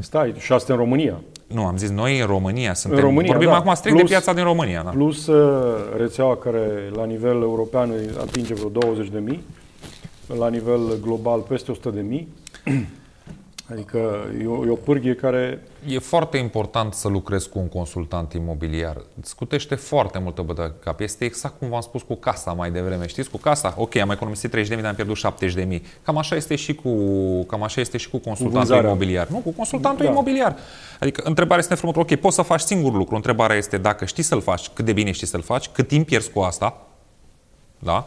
[0.01, 1.21] Stai, 600 în România.
[1.47, 2.99] Nu, am zis noi în România suntem.
[2.99, 3.57] În România, Vorbim da.
[3.57, 4.83] acum strict plus, de piața din România.
[4.83, 4.91] Da.
[4.91, 9.43] Plus uh, rețeaua care la nivel european atinge vreo 20 de mii,
[10.39, 12.29] la nivel global peste 100 de mii.
[13.71, 15.63] Adică e o, e o pârghie care...
[15.89, 18.97] E foarte important să lucrezi cu un consultant imobiliar.
[19.21, 21.01] Îți scutește foarte multă bătă cap.
[21.01, 23.07] Este exact cum v-am spus cu casa mai devreme.
[23.07, 25.17] Știți, cu casa, ok, am economisit 30.000, dar am pierdut
[25.69, 25.81] 70.000.
[26.03, 26.91] Cam așa este și cu,
[27.43, 29.29] cam așa este și cu consultantul cu imobiliar.
[29.29, 30.11] Nu, cu consultantul da.
[30.11, 30.57] imobiliar.
[31.01, 33.15] Adică întrebarea este frumos, ok, poți să faci singur lucru.
[33.15, 36.31] Întrebarea este dacă știi să-l faci, cât de bine știi să-l faci, cât timp pierzi
[36.31, 36.87] cu asta,
[37.79, 38.05] da?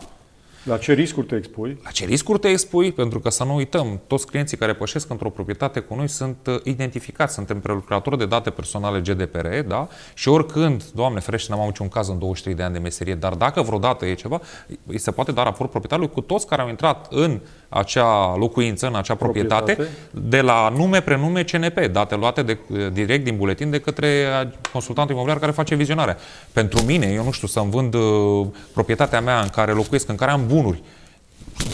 [0.64, 1.80] La ce riscuri te expui?
[1.84, 2.92] La ce riscuri te expui?
[2.92, 6.56] Pentru că să nu uităm, toți clienții care pășesc într-o proprietate cu noi sunt uh,
[6.64, 9.88] identificați, suntem prelucratori de date personale GDPR, da?
[10.14, 13.34] Și oricând, Doamne ferește, n-am avut niciun caz în 23 de ani de meserie, dar
[13.34, 14.42] dacă vreodată e ceva,
[14.86, 17.42] îi se poate da raport proprietarului cu toți care au intrat în
[17.74, 22.58] acea locuință, în acea proprietate, proprietate, de la nume, prenume, CNP, date luate de,
[22.94, 24.26] direct din buletin de către
[24.72, 26.18] consultantul imobiliar care face vizionarea.
[26.54, 30.32] Pentru mine, eu nu știu, să-mi vând uh, proprietatea mea în care locuiesc, în care
[30.32, 30.84] am bunuri,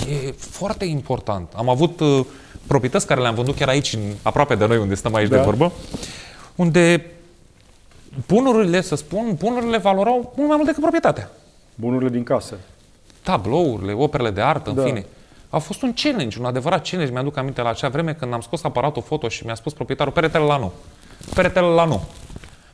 [0.09, 1.53] e foarte important.
[1.55, 2.25] Am avut uh,
[2.67, 5.35] proprietăți care le-am vândut chiar aici, în, aproape de noi, unde stăm aici da.
[5.35, 5.71] de vorbă,
[6.55, 7.05] unde
[8.27, 11.31] bunurile, să spun, bunurile valorau mult mai mult decât proprietatea.
[11.75, 12.57] Bunurile din casă.
[13.23, 14.81] Tablourile, operele de artă, da.
[14.81, 15.05] în fine.
[15.49, 17.13] A fost un challenge, un adevărat challenge.
[17.13, 20.43] Mi-aduc aminte la acea vreme când am scos aparatul foto și mi-a spus proprietarul, peretele
[20.43, 20.71] la nu.
[21.33, 22.03] Peretele la nu.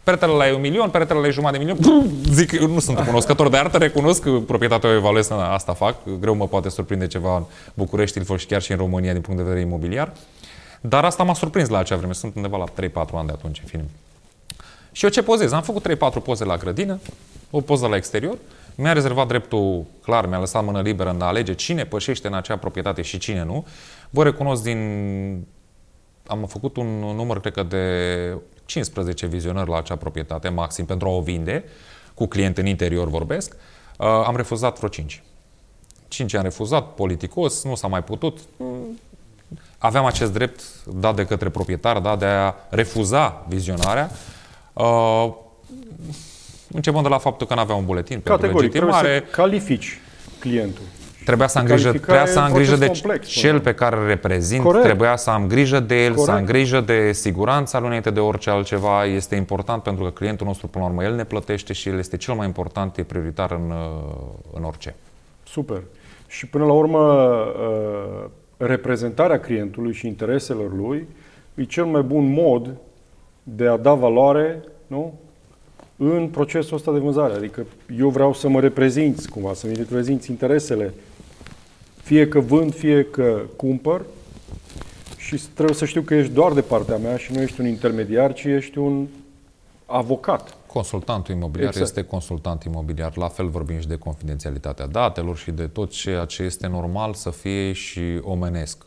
[0.04, 2.12] Peretele la e un milion, peretele la e jumătate de milion.
[2.30, 5.96] Zic, eu nu sunt cunoscător de artă, recunosc că proprietatea o evaluez, asta fac.
[6.20, 9.40] Greu mă poate surprinde ceva în București, Ilfov și chiar și în România din punct
[9.40, 10.14] de vedere imobiliar.
[10.82, 12.14] Dar asta m-a surprins la acea vreme.
[12.14, 13.90] Sunt undeva la 3-4 ani de atunci în film.
[14.92, 15.52] Și eu ce pozez?
[15.52, 15.88] Am făcut
[16.20, 17.00] 3-4 poze la grădină,
[17.52, 18.38] o poză la exterior
[18.76, 22.58] mi-a rezervat dreptul clar, mi-a lăsat mână liberă în a alege cine pășește în acea
[22.58, 23.66] proprietate și cine nu.
[24.10, 25.48] Vă recunosc din...
[26.28, 31.12] Am făcut un număr, cred că, de 15 vizionări la acea proprietate, maxim, pentru a
[31.12, 31.64] o vinde,
[32.14, 33.56] cu client în interior vorbesc.
[33.98, 35.24] Uh, am refuzat vreo 5.
[36.08, 38.40] 5 am refuzat, politicos, nu s-a mai putut.
[39.78, 44.12] Aveam acest drept dat de către proprietar, da, de a refuza vizionarea.
[44.74, 45.34] Uh,
[46.74, 49.08] Începând de la faptul că nu avea un buletin pentru legitimare.
[49.08, 50.00] Trebuie să califici
[50.40, 50.84] clientul.
[51.26, 54.64] Trebuia să am grijă, trebuia să am grijă de complex, cel pe care îl reprezint,
[54.64, 54.84] Corect.
[54.84, 56.26] trebuia să am grijă de el, Corect.
[56.26, 59.06] să am grijă de siguranța lui înainte de orice altceva.
[59.06, 62.18] Este important pentru că clientul nostru, până la urmă, el ne plătește și el este
[62.18, 64.96] cel mai important, e prioritar în, uh, în orice.
[65.44, 65.82] Super.
[66.28, 71.08] Și până la urmă, uh, reprezentarea clientului și intereselor lui
[71.56, 72.76] e cel mai bun mod
[73.44, 75.14] de a da valoare nu?
[76.12, 77.34] În procesul ăsta de vânzare.
[77.34, 77.66] Adică
[77.98, 80.94] eu vreau să mă reprezinți cumva, să-mi reprezinți interesele,
[82.04, 84.02] fie că vând, fie că cumpăr
[85.18, 88.34] și trebuie să știu că ești doar de partea mea și nu ești un intermediar,
[88.34, 89.08] ci ești un
[89.86, 90.58] avocat.
[90.68, 91.86] Consultantul imobiliar exact.
[91.88, 93.18] este consultant imobiliar.
[93.18, 97.30] La fel vorbim și de confidențialitatea datelor și de tot ceea ce este normal să
[97.30, 98.84] fie și omenesc.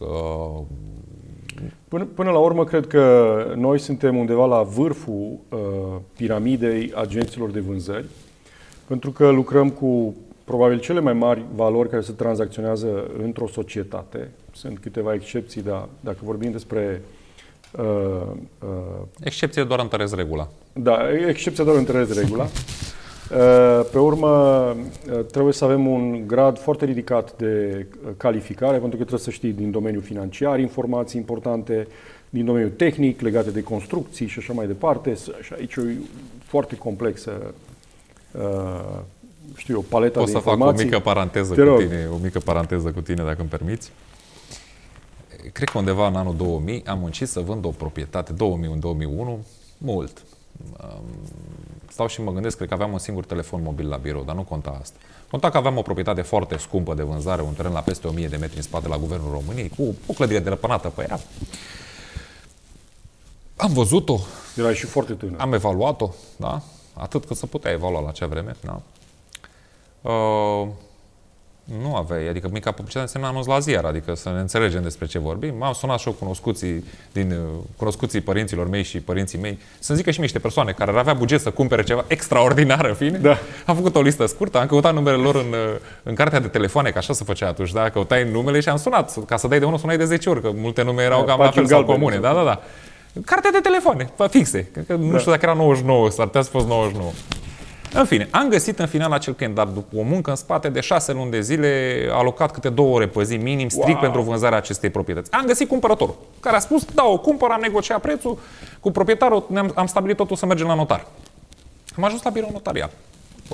[1.62, 5.58] Uh, Până, până la urmă, cred că noi suntem undeva la vârful uh,
[6.16, 8.04] piramidei agenților de vânzări.
[8.86, 10.14] pentru că lucrăm cu
[10.44, 14.30] probabil cele mai mari valori care se tranzacționează într-o societate.
[14.52, 17.02] Sunt câteva excepții, dar dacă vorbim despre
[17.78, 17.84] Uh,
[18.58, 18.68] uh,
[19.20, 20.48] Excepție doar întăresc regula.
[20.72, 22.46] Da, excepția doar întăresc regula.
[23.32, 27.86] Uh, pe urmă, uh, trebuie să avem un grad foarte ridicat de
[28.16, 31.86] calificare, pentru că trebuie să știi din domeniul financiar informații importante,
[32.30, 35.14] din domeniul tehnic, legate de construcții și așa mai departe.
[35.42, 35.96] Și aici e
[36.44, 37.54] foarte complexă,
[38.32, 39.00] uh,
[39.56, 40.72] știu, o paletă Pot de să informații.
[40.76, 41.78] fac o mică paranteză Te cu rog.
[41.78, 43.92] tine, o mică paranteză cu tine, dacă îmi permiți.
[45.52, 48.36] Cred că undeva în anul 2000 am muncit să vând o proprietate, 2000-2001,
[49.78, 50.24] mult.
[51.88, 54.42] Stau și mă gândesc, cred că aveam un singur telefon mobil la birou, dar nu
[54.42, 54.98] conta asta.
[55.30, 58.36] Conta că aveam o proprietate foarte scumpă de vânzare, un teren la peste 1000 de
[58.36, 61.20] metri în spate la Guvernul României, cu o clădire de răpânată pe ea.
[63.56, 64.18] Am văzut-o.
[64.56, 65.40] Era și foarte tânăr.
[65.40, 66.62] Am evaluat-o, da?
[66.94, 68.80] Atât cât să putea evalua la acea vreme, da?
[70.10, 70.68] Uh,
[71.82, 75.18] nu aveai, adică mica publicitate însemna anunț la ziar, adică să ne înțelegem despre ce
[75.18, 75.54] vorbim.
[75.58, 80.10] M-am sunat și eu cunoscuții, din, uh, cunoscuții părinților mei și părinții mei, să-mi zică
[80.10, 83.18] și mie niște persoane care ar avea buget să cumpere ceva extraordinar, în fine.
[83.18, 83.38] Da.
[83.66, 86.90] Am făcut o listă scurtă, am căutat numele lor în, uh, în cartea de telefoane,
[86.90, 87.88] că așa se făcea atunci, da?
[87.88, 89.24] Căutai numele și am sunat.
[89.24, 91.40] Ca să dai de unul, sunai de 10 ori, că multe nume erau da, cam
[91.40, 92.16] la fel sau comune.
[92.16, 92.60] Da, da, da.
[93.24, 94.70] Cartea de telefoane, fixe.
[94.86, 95.18] Că, nu da.
[95.18, 97.10] știu dacă era 99, s-ar putea să fost 99.
[97.92, 100.80] În fine, am găsit în final acel client, dar după o muncă în spate de
[100.80, 104.00] șase luni de zile, alocat câte două ore pe zi minim, strict wow.
[104.00, 105.32] pentru vânzarea acestei proprietăți.
[105.32, 108.38] Am găsit cumpărătorul, care a spus, da, o cumpăr, am negociat prețul,
[108.80, 111.06] cu proprietarul am, am stabilit totul să mergem la notar.
[111.96, 112.90] Am ajuns la birou notariat,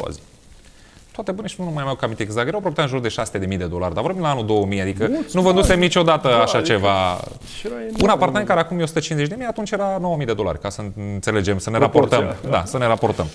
[0.00, 0.20] o zi.
[1.12, 2.46] Toate bune și nu mai mai am aminte exact.
[2.46, 5.06] Era o proprietate în jur de 6.000 de dolari, dar vorbim la anul 2000, adică
[5.10, 7.20] Mulți nu vândusem niciodată da, așa adică ceva.
[8.02, 10.82] Un apartament care acum e 150 de mii, atunci era 9.000 de dolari, ca să
[11.12, 12.50] înțelegem, să ne Proporția, raportăm.
[12.50, 12.56] Da.
[12.56, 13.26] da, să ne raportăm.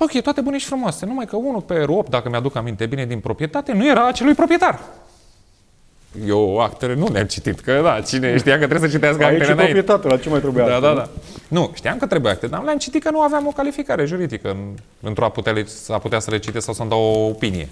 [0.00, 3.20] Ok, toate bune și frumoase, numai că unul pe 8, dacă mi-aduc aminte bine, din
[3.20, 4.80] proprietate, nu era acelui proprietar.
[6.26, 9.52] Eu actele nu le-am citit, că da, cine știa că trebuie să citească Aici actele
[9.52, 9.72] înainte.
[9.72, 11.08] proprietate, la ce mai trebuie Da, acte, da, da.
[11.48, 14.56] Nu, știam că trebuie acte, dar le-am citit că nu aveam o calificare juridică
[15.00, 17.68] pentru a putea, a putea să le citesc sau să-mi dau o opinie.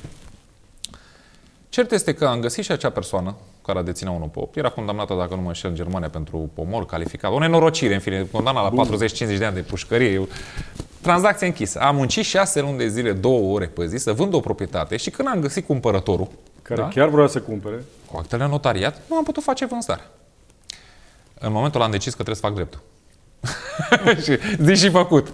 [1.68, 3.34] Cert este că am găsit și acea persoană
[3.66, 4.56] care a deținea unul pe 8.
[4.56, 7.32] Era condamnată, dacă nu mă înșel, în Germania pentru pomor calificat.
[7.32, 8.84] O nenorocire, în fine, condamnată la
[9.34, 10.10] 40-50 de ani de pușcărie.
[10.10, 10.28] Eu
[11.06, 11.80] Tranzacție închisă.
[11.80, 15.10] Am muncit șase luni de zile, două ore pe zi, să vând o proprietate și
[15.10, 16.28] când am găsit cumpărătorul,
[16.62, 16.88] care da?
[16.88, 20.02] chiar vrea să cumpere, cu actele notariat, nu am putut face vânzare.
[21.38, 22.80] În momentul am decis că trebuie să fac dreptul.
[24.24, 25.28] și zi și făcut.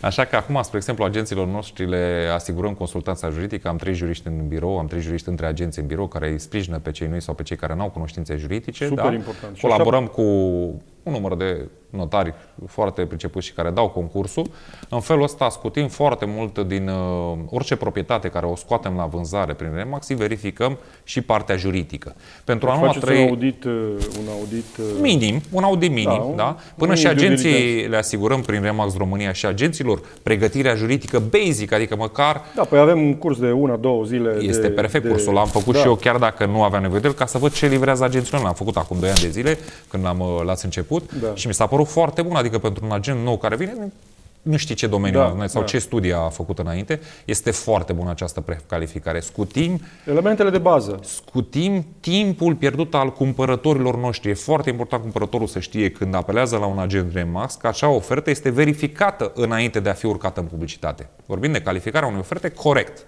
[0.00, 3.68] Așa că acum, spre exemplu, agenților noștri le asigurăm consultanța juridică.
[3.68, 6.78] Am trei juriști în birou, am trei juriști între agenții în birou care îi sprijină
[6.78, 8.86] pe cei noi sau pe cei care nu au cunoștințe juridice.
[8.86, 9.12] Super da?
[9.12, 9.58] important.
[9.58, 10.12] Colaborăm așa...
[10.12, 10.22] cu
[11.02, 12.34] un număr de notari
[12.66, 14.46] foarte pricepuți și care dau concursul.
[14.88, 19.52] În felul ăsta scutim foarte mult din uh, orice proprietate care o scoatem la vânzare
[19.52, 22.14] prin Remax și verificăm și partea juridică.
[22.44, 23.22] Pentru deci a nu trăi...
[23.22, 23.72] un audit, uh,
[24.20, 24.84] un audit uh...
[25.00, 26.42] minim, un audit minim, da?
[26.42, 26.56] da?
[26.76, 32.42] Până și agenții le asigurăm prin Remax România și agenților pregătirea juridică basic, adică măcar...
[32.54, 34.36] Da, păi avem un curs de una, două zile.
[34.40, 35.10] Este de, perfect de...
[35.10, 35.80] cursul, l-am făcut da.
[35.80, 38.42] și eu chiar dacă nu aveam nevoie de el, ca să văd ce livrează agenților.
[38.42, 41.28] L-am făcut acum 2 ani de zile, când l-am, uh, l-ați început da.
[41.34, 43.92] și mi s-a părut foarte bun, adică pentru un agent nou care vine,
[44.44, 45.66] nu știi ce domeniu da, sau da.
[45.66, 49.20] ce studii a făcut înainte, este foarte bună această precalificare.
[49.20, 50.98] Scutim elementele de bază.
[51.02, 54.30] Scutim timpul pierdut al cumpărătorilor noștri.
[54.30, 58.30] E foarte important cumpărătorul să știe când apelează la un agent Remax că acea ofertă
[58.30, 61.08] este verificată înainte de a fi urcată în publicitate.
[61.26, 63.06] Vorbim de calificarea unei oferte corect.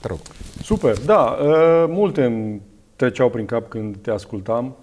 [0.00, 0.18] Te rog.
[0.62, 1.38] Super, da.
[1.40, 2.60] Uh, multe îmi
[2.96, 4.76] treceau prin cap când te ascultam.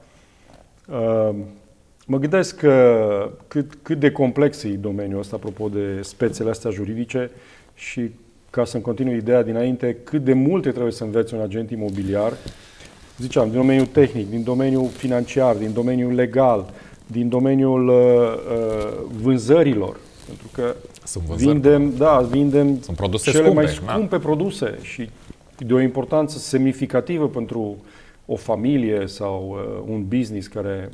[2.04, 6.72] Uh, Mă gândesc că cât, cât de complex e domeniul ăsta, apropo de spețele astea
[6.72, 7.32] juridice
[7.76, 8.10] și
[8.50, 12.34] ca să-mi continui ideea dinainte, cât de multe trebuie să înveți un agent imobiliar,
[13.18, 16.70] ziceam, din domeniul tehnic, din domeniul financiar, din domeniul legal,
[17.08, 23.62] din domeniul uh, uh, vânzărilor, pentru că Sunt vindem, da, vindem Sunt produse cele scumpe,
[23.62, 24.22] mai scumpe da?
[24.24, 25.10] produse și
[25.58, 27.78] de o importanță semnificativă pentru
[28.26, 30.89] o familie sau uh, un business care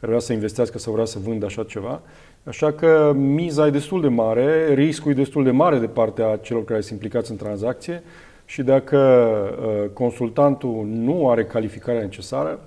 [0.00, 2.00] care vrea să investească sau vrea să vândă așa ceva.
[2.44, 6.64] Așa că miza e destul de mare, riscul e destul de mare de partea celor
[6.64, 8.02] care sunt implicați în tranzacție
[8.44, 8.98] și dacă
[9.62, 12.60] uh, consultantul nu are calificarea necesară,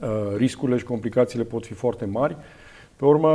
[0.00, 2.36] uh, riscurile și complicațiile pot fi foarte mari.
[2.96, 3.30] Pe urmă,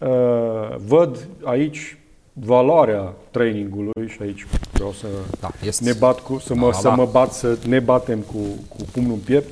[0.00, 1.98] uh, văd aici
[2.32, 5.06] valoarea trainingului și aici vreau să
[5.40, 6.94] da, ne bat cu, să mă, da, să da.
[6.94, 9.48] mă bat, să ne batem cu, cu pumnul în piept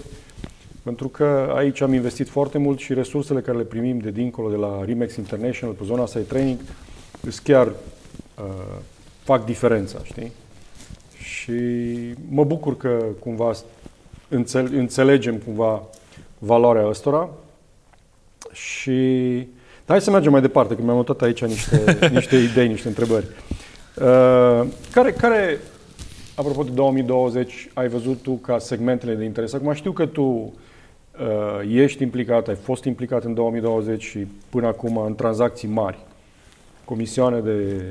[0.84, 4.56] pentru că aici am investit foarte mult și resursele care le primim de dincolo de
[4.56, 6.58] la Remax International pe zona asta de training
[7.20, 8.78] sunt chiar uh,
[9.22, 10.32] fac diferența, știi?
[11.16, 11.52] Și
[12.28, 13.52] mă bucur că cumva
[14.28, 15.82] înțel- înțelegem cumva
[16.38, 17.28] valoarea ăstora
[18.52, 19.00] și
[19.86, 23.26] hai să mergem mai departe, că mi-am notat aici niște, niște idei, niște întrebări.
[23.94, 25.58] Uh, care, care,
[26.34, 29.52] apropo de 2020, ai văzut tu ca segmentele de interes?
[29.52, 30.52] Acum știu că tu uh,
[31.68, 35.98] ești implicat, ai fost implicat în 2020 și până acum în tranzacții mari
[36.84, 37.82] comisioane de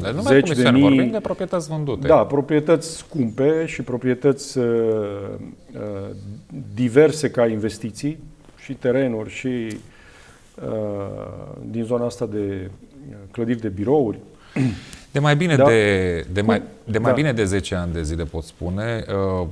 [0.00, 0.82] Dar nu zeci de mii.
[0.82, 2.06] vorbim de proprietăți vândute.
[2.06, 4.64] Da, proprietăți scumpe și proprietăți uh,
[5.74, 5.80] uh,
[6.74, 8.18] diverse ca investiții
[8.58, 9.46] și terenuri și
[10.62, 11.26] uh,
[11.70, 12.70] din zona asta de
[13.30, 14.18] clădiri de birouri.
[15.12, 15.64] De mai bine, Da.
[15.64, 17.16] de, de, mai, de mai Da.
[17.16, 19.04] bine de 10 ani de zile pot spune.
[19.40, 19.46] Uh,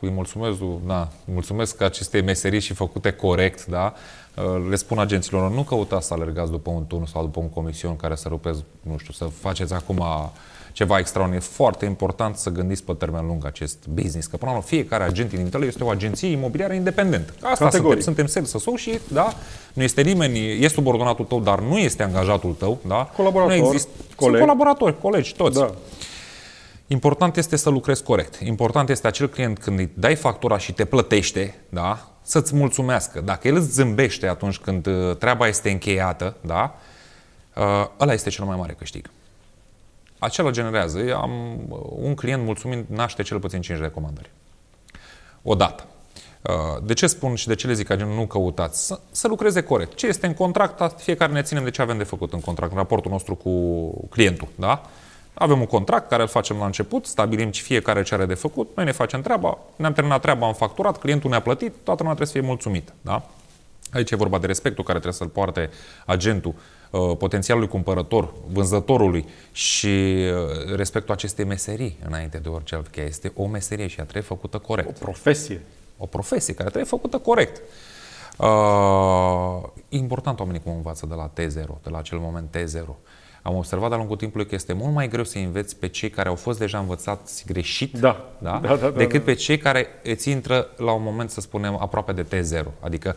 [0.00, 3.92] îi mulțumesc, na, mulțumesc că aceste meserii și făcute corect, da?
[4.34, 7.96] Uh, le spun agenților, nu căutați să alergați după un turn sau după un comision
[7.96, 10.04] care să rupeți, nu știu, să faceți acum
[10.72, 11.42] ceva extraordinar.
[11.42, 15.04] E foarte important să gândiți pe termen lung acest business, că până la urmă fiecare
[15.04, 17.32] agent din Italia este o agenție imobiliară independentă.
[17.42, 18.02] Asta Categoric.
[18.02, 19.34] suntem, suntem sales associate, da?
[19.72, 23.10] Nu este nimeni, e subordonatul tău, dar nu este angajatul tău, da?
[23.16, 24.40] Colaborator, nu există, Sunt coleg.
[24.40, 25.58] colaboratori, colegi, toți.
[25.58, 25.74] Da.
[26.86, 28.34] Important este să lucrezi corect.
[28.34, 32.10] Important este acel client când îi dai factura și te plătește, da?
[32.22, 33.20] Să-ți mulțumească.
[33.20, 36.78] Dacă el îți zâmbește atunci când uh, treaba este încheiată, da?
[37.56, 39.10] Uh, ăla este cel mai mare câștig.
[40.18, 40.98] Acela generează.
[40.98, 44.30] Eu am uh, un client mulțumit naște cel puțin 5 recomandări.
[45.42, 45.86] Odată.
[46.42, 48.86] Uh, De ce spun și de ce le zic că nu căutați?
[48.86, 49.94] Să, să lucreze corect.
[49.94, 52.70] Ce este în contract, asta fiecare ne ținem de ce avem de făcut în contract,
[52.72, 53.50] în raportul nostru cu
[54.08, 54.48] clientul.
[54.54, 54.82] Da?
[55.38, 58.70] Avem un contract care îl facem la început, stabilim ce fiecare ce are de făcut,
[58.76, 62.26] noi ne facem treaba, ne-am terminat treaba, am facturat, clientul ne-a plătit, toată lumea trebuie
[62.26, 62.92] să fie mulțumită.
[63.00, 63.22] Da?
[63.92, 65.70] Aici e vorba de respectul care trebuie să-l poarte
[66.06, 66.54] agentul,
[66.90, 73.06] uh, potențialului cumpărător, vânzătorului și uh, respectul acestei meserii înainte de orice altceva.
[73.06, 75.62] Este o meserie și ea trebuie făcută corect Profesie.
[75.98, 77.62] o profesie care trebuie făcută corect.
[78.36, 82.88] Uh, e important oamenii cum învață de la T0, de la acel moment T0.
[83.46, 86.28] Am observat de-a lungul timpului că este mult mai greu să înveți pe cei care
[86.28, 88.24] au fost deja învățați greșit Da.
[88.38, 88.60] Da?
[88.62, 89.24] Da, da, da, decât da.
[89.24, 92.64] pe cei care îți intră la un moment, să spunem, aproape de T0.
[92.80, 93.16] Adică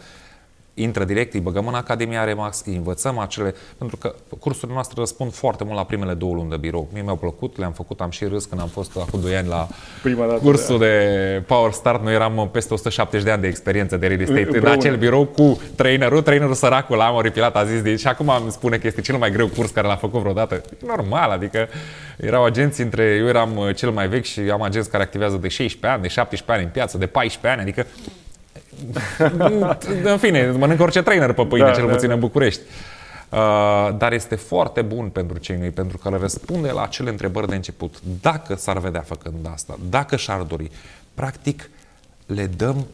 [0.81, 3.55] intră direct, îi băgăm în Academia Remax, îi învățăm acele...
[3.77, 6.87] Pentru că cursurile noastre răspund foarte mult la primele două luni de birou.
[6.93, 9.67] Mie mi-au plăcut, le-am făcut, am și râs când am fost acum 2 ani la
[10.03, 12.03] Prima dată, cursul de Power Start.
[12.03, 14.71] Noi eram peste 170 de ani de experiență de real estate în Împreună.
[14.77, 16.21] acel birou cu trainerul.
[16.21, 19.31] Trainerul săracul l-am oripilat, a zis de și acum îmi spune că este cel mai
[19.31, 20.55] greu curs care l-a făcut vreodată.
[20.55, 21.67] E normal, adică
[22.17, 23.03] erau agenți între...
[23.03, 26.07] Eu eram uh, cel mai vechi și am agenți care activează de 16 ani, de
[26.07, 27.87] 17 ani în piață, de 14 ani, adică
[30.03, 32.13] în fine, mănâncă orice trainer pe pâine, Da, cel da, puțin da.
[32.13, 32.61] în București.
[33.31, 37.47] Uh, dar este foarte bun pentru cei noi, pentru că le răspunde la acele întrebări
[37.47, 38.01] de început.
[38.21, 40.71] Dacă s-ar vedea făcând asta, dacă și-ar dori,
[41.13, 41.69] practic
[42.25, 42.85] le dăm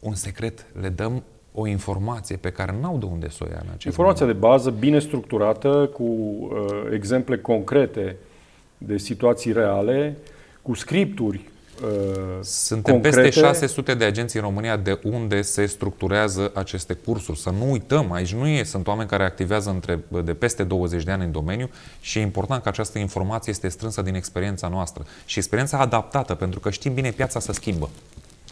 [0.00, 3.68] un secret, le dăm o informație pe care n-au de unde să o ia în
[3.68, 6.48] acest Informația de bază, bine structurată, cu uh,
[6.92, 8.16] exemple concrete
[8.78, 10.16] de situații reale,
[10.62, 11.55] cu scripturi uh,
[12.40, 13.20] Suntem concrete.
[13.20, 17.38] peste 600 de agenții în România de unde se structurează aceste cursuri.
[17.38, 21.10] Să nu uităm, aici nu e, sunt oameni care activează între, de peste 20 de
[21.10, 25.38] ani în domeniu și e important că această informație este strânsă din experiența noastră și
[25.38, 27.88] experiența adaptată, pentru că știm bine, piața se schimbă.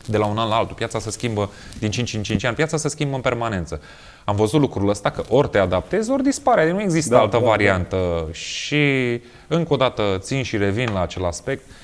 [0.06, 2.76] De la un an la altul, piața se schimbă din 5 în 5 ani, piața
[2.76, 3.80] se schimbă în permanență.
[4.24, 7.42] Am văzut lucrul ăsta că ori te adaptezi, ori dispare, nu există Da, altă da,
[7.42, 7.48] da.
[7.48, 8.28] variantă.
[8.32, 11.83] Și încă o dată țin și revin la acel aspect, uh,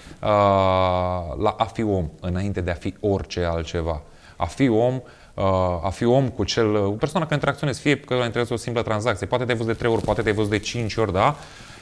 [1.38, 4.02] la a fi om, înainte de a fi orice altceva.
[4.36, 4.94] A fi om,
[5.34, 5.44] uh,
[5.84, 9.26] a fi om cu cel, o persoană care interacționezi, fie că interacționezi o simplă tranzacție,
[9.26, 11.36] poate te-ai văzut de 3 ori, poate te-ai văzut de 5 ori, da?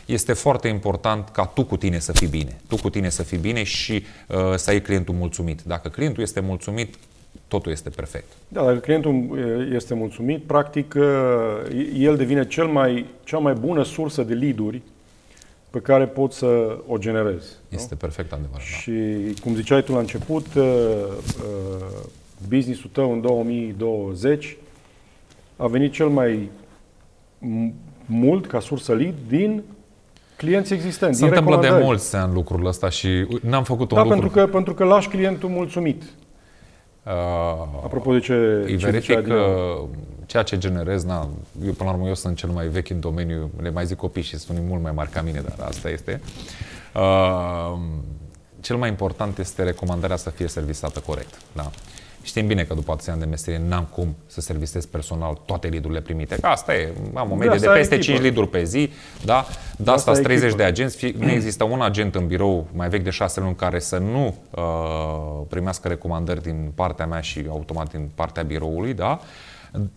[0.06, 2.56] Este foarte important ca tu cu tine să fii bine.
[2.68, 5.62] Tu cu tine să fii bine și uh, să ai clientul mulțumit.
[5.62, 6.94] Dacă clientul este mulțumit,
[7.48, 8.26] totul este perfect.
[8.48, 11.04] Da, dacă clientul uh, este mulțumit, practic uh,
[11.94, 14.82] el devine cel mai, cea mai bună sursă de lead-uri
[15.70, 17.46] pe care poți să o generezi.
[17.68, 17.76] nu?
[17.78, 18.58] Este perfect adevărat.
[18.60, 18.64] Da.
[18.64, 18.92] Și
[19.42, 21.86] cum ziceai tu la început, uh, uh,
[22.48, 24.56] business-ul tău în 2020
[25.56, 26.50] a venit cel mai
[27.40, 27.72] m-
[28.06, 29.62] mult ca sursă lead din
[30.36, 31.84] clienți existenți, Se din întâmplă de recomandări.
[31.90, 34.18] mulți ani lucrul ăsta și n-am făcut un Da, lucru.
[34.20, 36.02] pentru că, pentru că lași clientul mulțumit.
[36.02, 37.12] Uh,
[37.84, 39.44] Apropo de ce, îi ce verific zicea Adina.
[39.44, 39.88] uh,
[40.28, 41.28] ceea ce generez, na,
[41.64, 44.22] eu până la urmă eu sunt cel mai vechi în domeniu, le mai zic copii
[44.22, 46.20] și sunt unii mult mai mari ca mine, dar asta este.
[46.94, 47.78] Uh,
[48.60, 51.34] cel mai important este recomandarea să fie servisată corect.
[51.52, 51.70] Da?
[52.22, 56.00] Știm bine că după atâția ani de meserie n-am cum să servisez personal toate lidurile
[56.00, 56.36] primite.
[56.40, 58.12] Că asta e, am o medie de, de peste echipă.
[58.12, 58.90] 5 liduri pe zi,
[59.24, 59.46] da?
[59.76, 60.62] De asta, asta 30 echipă.
[60.62, 63.98] de agenți, nu există un agent în birou mai vechi de 6 luni care să
[63.98, 69.20] nu uh, primească recomandări din partea mea și automat din partea biroului, da?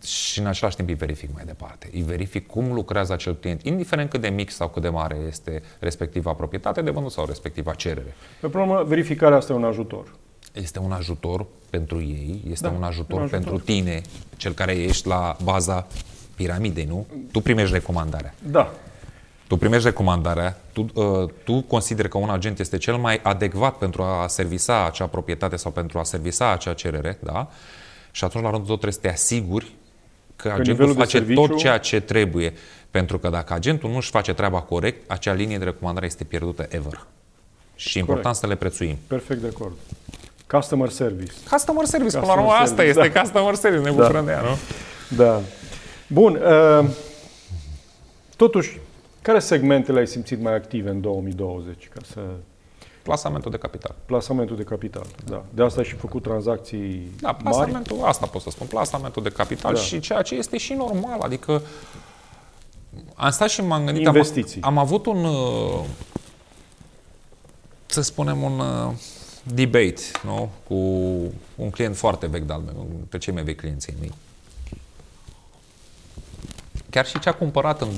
[0.03, 1.89] Și în același timp îi verific mai departe.
[1.93, 5.63] Îi verific cum lucrează acel client, indiferent cât de mic sau cât de mare este
[5.79, 8.15] respectiva proprietate de vândut sau respectiva cerere.
[8.39, 10.15] Pe problemă, verificarea asta e un ajutor.
[10.53, 14.01] Este un ajutor pentru ei, este da, un, ajutor un ajutor pentru tine,
[14.37, 15.87] cel care ești la baza
[16.35, 17.05] piramidei, nu?
[17.31, 18.33] Tu primești recomandarea.
[18.51, 18.73] Da.
[19.47, 24.03] Tu primești recomandarea, tu, uh, tu consideri că un agent este cel mai adecvat pentru
[24.03, 27.47] a servisa acea proprietate sau pentru a servisa acea cerere, da?
[28.11, 29.73] Și atunci, la rândul tău, trebuie să te asiguri
[30.35, 31.47] că, că agentul face serviciu...
[31.47, 32.53] tot ceea ce trebuie.
[32.91, 36.67] Pentru că dacă agentul nu își face treaba corect, acea linie de recomandare este pierdută
[36.69, 37.05] ever.
[37.75, 38.97] Și e important să le prețuim.
[39.07, 39.73] Perfect de acord.
[40.47, 41.31] Customer service.
[41.49, 43.19] Customer service, customer până la urmă, asta este da.
[43.21, 44.31] customer service, ne bucurăm da.
[44.31, 44.57] de ea, nu?
[45.15, 45.41] Da.
[46.07, 46.41] Bun.
[46.43, 46.89] Uh,
[48.35, 48.79] totuși,
[49.21, 51.89] care segmentele ai simțit mai active în 2020?
[51.93, 52.19] Ca să
[53.01, 53.95] Plasamentul de capital.
[54.05, 55.43] Plasamentul de capital, da.
[55.53, 58.09] De asta ai și făcut tranzacții Da, plasamentul, mari.
[58.09, 59.79] asta pot să spun, plasamentul de capital da.
[59.79, 61.61] și ceea ce este și normal, adică
[63.15, 64.61] am stat și m-am gândit, Investiții.
[64.61, 65.83] Am, am avut un, uh,
[67.85, 68.91] să spunem, un uh,
[69.43, 70.49] debate nu?
[70.67, 70.75] cu
[71.55, 74.11] un client foarte vechi de-al meu, pe cei mai vechi clienții mei.
[76.89, 77.89] Chiar și ce a cumpărat în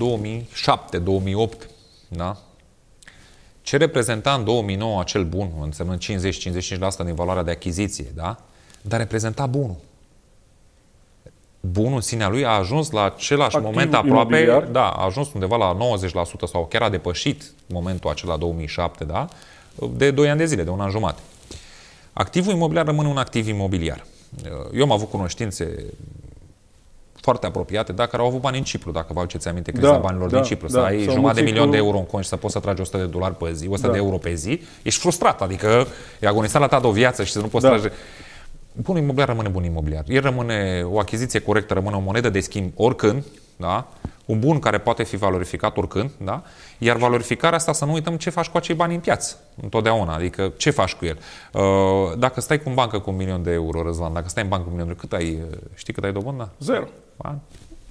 [1.55, 1.67] 2007-2008,
[2.07, 2.37] da?
[3.63, 8.37] Ce reprezenta în 2009 acel bun, însemnând 50-55% din valoarea de achiziție, da?
[8.81, 9.75] Dar reprezenta bunul.
[11.59, 14.63] Bunul în sinea lui a ajuns la același Activ moment aproape, imobiliar.
[14.63, 15.77] da, a ajuns undeva la
[16.45, 19.27] 90% sau chiar a depășit momentul acela 2007, da?
[19.95, 21.21] De 2 ani de zile, de un an jumate.
[22.13, 24.05] Activul imobiliar rămâne un activ imobiliar.
[24.73, 25.83] Eu am avut cunoștințe
[27.23, 29.97] foarte apropiate, da, care au avut bani în Cipru, dacă vă aduceți aminte criza da,
[29.97, 30.67] banilor da, din Cipru.
[30.67, 32.81] Da, să ai jumătate de milion de euro în cont și să poți să tragi
[32.81, 33.93] 100 de dolari pe zi, 100 da.
[33.93, 35.87] de euro pe zi, ești frustrat, adică
[36.19, 37.69] e agonisat la ta de o viață și să nu poți da.
[37.69, 37.91] trage...
[38.75, 40.03] Bun imobiliar rămâne bun imobiliar.
[40.07, 43.23] El rămâne o achiziție corectă, rămâne o monedă de schimb oricând,
[43.55, 43.87] da?
[44.25, 46.41] un bun care poate fi valorificat oricând, da?
[46.77, 50.53] iar valorificarea asta să nu uităm ce faci cu acei bani în piață, întotdeauna, adică
[50.57, 51.17] ce faci cu el.
[51.53, 54.49] Uh, dacă stai cu în bancă cu un milion de euro, Răzvan, dacă stai în
[54.49, 56.51] bancă cu un milion de euro, cât ai, uh, știi cât ai dobândă?
[56.59, 56.85] Zero.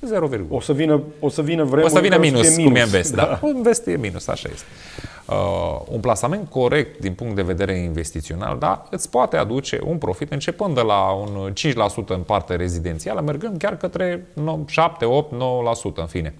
[0.06, 2.80] 0, o să vină, o să vină vremuri O să vină minus, minus, cum e
[2.80, 3.14] invest.
[3.14, 3.38] Da.
[3.42, 3.48] da.
[3.48, 4.66] Invest e minus, așa este.
[5.26, 10.32] Uh, un plasament corect din punct de vedere investițional, da, îți poate aduce un profit
[10.32, 14.26] începând de la un 5% în parte rezidențială, mergând chiar către
[14.66, 15.36] 7, 8, 9%,
[15.94, 16.34] în fine.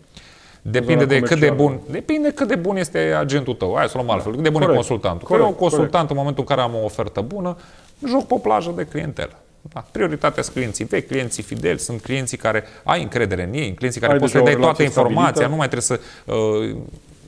[0.63, 3.75] Depinde de cât de bun, depinde cât de bun este agentul tău.
[3.77, 4.33] Hai să luăm altfel.
[4.33, 4.73] Cât de bun corect.
[4.73, 5.27] e consultantul.
[5.29, 5.45] Corect.
[5.45, 6.11] Că eu consultant corect.
[6.11, 7.57] în momentul în care am o ofertă bună,
[8.09, 9.42] joc pe o plajă de clientelă.
[9.63, 9.87] Da.
[9.91, 14.13] Prioritatea sunt clienții vechi, clienții fideli, sunt clienții care ai încredere în ei, clienții care
[14.13, 15.51] ai poți să le dai toată informația, stabilită.
[15.51, 16.33] nu mai trebuie să...
[16.33, 16.77] Uh,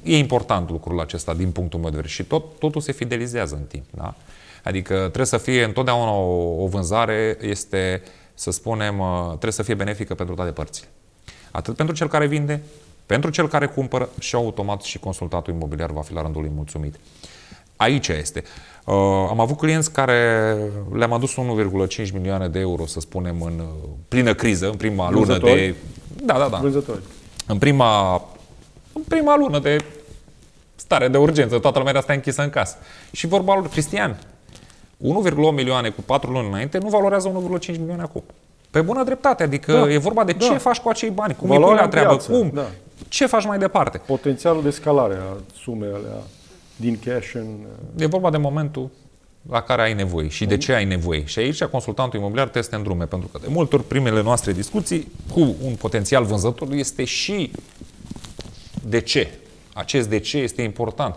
[0.03, 3.63] e important lucrul acesta din punctul meu de vedere și tot, totul se fidelizează în
[3.63, 3.85] timp.
[3.91, 4.15] Da?
[4.63, 8.03] Adică trebuie să fie întotdeauna o, o vânzare, este,
[8.35, 10.89] să spunem, uh, trebuie să fie benefică pentru toate părțile.
[11.51, 12.63] Atât pentru cel care vinde,
[13.07, 16.95] pentru cel care cumpără și automat și consultatul imobiliar va fi la rândul lui mulțumit.
[17.77, 18.43] Aici este.
[18.85, 18.95] Uh,
[19.31, 20.57] am avut clienți care
[20.93, 25.39] le-am adus 1,5 milioane de euro, să spunem, în uh, plină criză, în prima lună
[25.39, 25.75] de...
[26.23, 26.57] Da, da, da.
[26.57, 27.01] Vânzători.
[27.47, 28.15] În prima,
[28.93, 29.77] în prima lună de
[30.75, 32.77] stare de urgență, toată lumea asta închisă în casă.
[33.13, 34.17] Și vorba lui Cristian,
[34.97, 38.23] 1,8 milioane cu 4 luni înainte nu valorează 1,5 milioane acum.
[38.71, 40.45] Pe bună dreptate, adică da, e vorba de da.
[40.45, 42.67] ce faci cu acei bani, cum Valoarea e la treabă, piață, cum, da.
[43.09, 44.01] ce faci mai departe.
[44.07, 46.23] Potențialul de scalare a sumei alea
[46.77, 47.67] din cash în...
[47.99, 48.91] E vorba de momentul
[49.51, 51.25] la care ai nevoie și de ce ai nevoie.
[51.25, 54.53] Și aici consultantul imobiliar te este în drume, pentru că de multe ori primele noastre
[54.53, 57.51] discuții cu un potențial vânzător este și
[58.87, 59.29] de ce.
[59.75, 61.17] Acest de ce este important.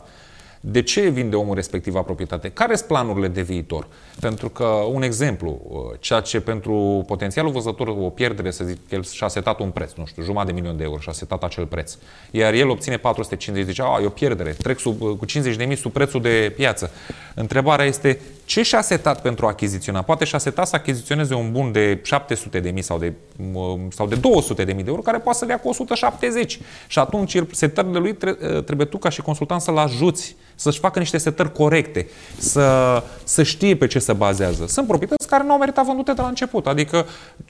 [0.61, 2.49] De ce vinde omul respectiva proprietate?
[2.49, 3.87] Care sunt planurile de viitor?
[4.19, 9.03] Pentru că, un exemplu, uh, ceea ce pentru potențialul văzător o pierdere, să zic, el
[9.03, 11.97] și-a setat un preț, nu știu, jumătate de milion de euro și-a setat acel preț,
[12.31, 15.65] iar el obține 450, zice, a, e o pierdere, trec sub, uh, cu 50 de
[15.65, 16.91] mii sub prețul de piață.
[17.35, 20.01] Întrebarea este, ce și-a setat pentru a achiziționa?
[20.01, 23.13] Poate și-a setat să achiziționeze un bun de 700 de mii sau de,
[23.53, 26.59] uh, sau de 200 de mii de euro, care poate să dea cu 170.
[26.87, 28.17] Și atunci el, setările lui
[28.65, 33.75] trebuie tu ca și consultant să-l ajuți, să-și facă niște setări corecte, să, să știe
[33.75, 34.65] pe ce se bazează.
[34.67, 36.67] Sunt proprietăți care nu au meritat vândute de la început.
[36.67, 37.05] Adică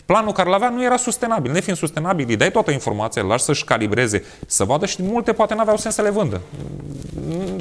[0.05, 1.51] planul care l-avea nu era sustenabil.
[1.51, 5.53] Nefiind sustenabil, îi dai toată informația, îl lași să-și calibreze, să vadă și multe poate
[5.53, 6.41] nu aveau sens să le vândă.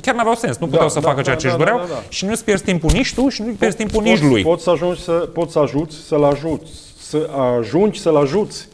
[0.01, 0.57] chiar n-aveau sens.
[0.57, 2.03] Nu puteau Da, să da, facă da, ceea ce da, își da, doreau da, da.
[2.09, 4.43] și nu-ți pierzi timpul nici tu și nu pierzi timpul nici poți, lui.
[4.43, 8.69] Poți să ajungi să, poți să ajuți, să-l ajuți, să ajungi să-l ajuți,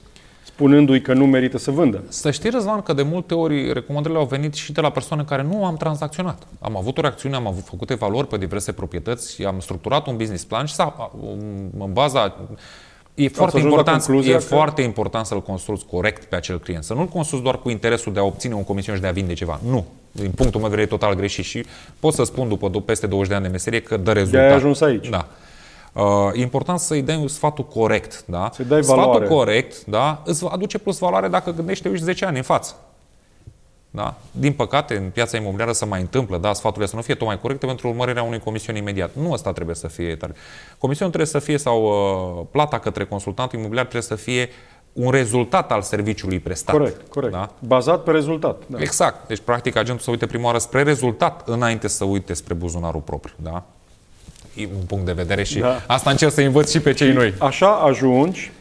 [0.45, 2.03] spunându-i că nu merită să vândă.
[2.09, 5.43] Să știi, Răzvan, că de multe ori recomandările au venit și de la persoane care
[5.43, 6.47] nu am tranzacționat.
[6.61, 10.45] Am avut o reacțiune, am avut făcut evaluări pe diverse proprietăți, am structurat un business
[10.45, 11.11] plan și s-a,
[11.79, 12.37] în baza...
[13.15, 16.59] E foarte ajuns la important, concluzia e că- foarte important să-l consulți corect pe acel
[16.61, 16.85] client.
[16.85, 19.33] Să nu-l consulți doar cu interesul de a obține un comision și de a vinde
[19.33, 19.61] ceva.
[19.69, 19.85] Nu.
[20.13, 21.65] Din punctul meu de vedere e total greșit și
[22.01, 24.33] pot să spun după peste 20 de ani de meserie că dă rezultat.
[24.41, 25.09] De-aia ai ajuns aici.
[25.09, 25.27] Da.
[25.93, 26.05] Uh,
[26.35, 28.51] e important să-i dai sfatul corect, da?
[28.55, 29.27] Să-i dai Sfatul valoare.
[29.27, 32.75] corect, da, îți aduce plus valoare dacă gândești te uiți 10 ani în față.
[33.95, 34.15] Da?
[34.31, 37.67] Din păcate, în piața imobiliară se mai întâmplă, da, sfaturile să nu fie tocmai corecte
[37.67, 39.11] pentru urmărirea unui comision imediat.
[39.15, 40.35] Nu ăsta trebuie să fie tare.
[40.79, 44.49] Comisionul trebuie să fie, sau uh, plata către consultantul imobiliar trebuie să fie
[44.93, 46.75] un rezultat al serviciului prestat.
[46.77, 47.33] Corect, corect.
[47.33, 47.51] Da?
[47.59, 48.63] Bazat pe rezultat.
[48.67, 48.81] Da.
[48.81, 49.29] Exact.
[49.29, 53.35] Deci, practic, agentul să uite prima oară spre rezultat înainte să uite spre buzunarul propriu.
[53.43, 53.63] Da?
[54.55, 55.83] E un punct de vedere și Da.
[55.87, 57.35] asta încerc să învăț și pe cei noi.
[57.39, 58.53] Așa ajungi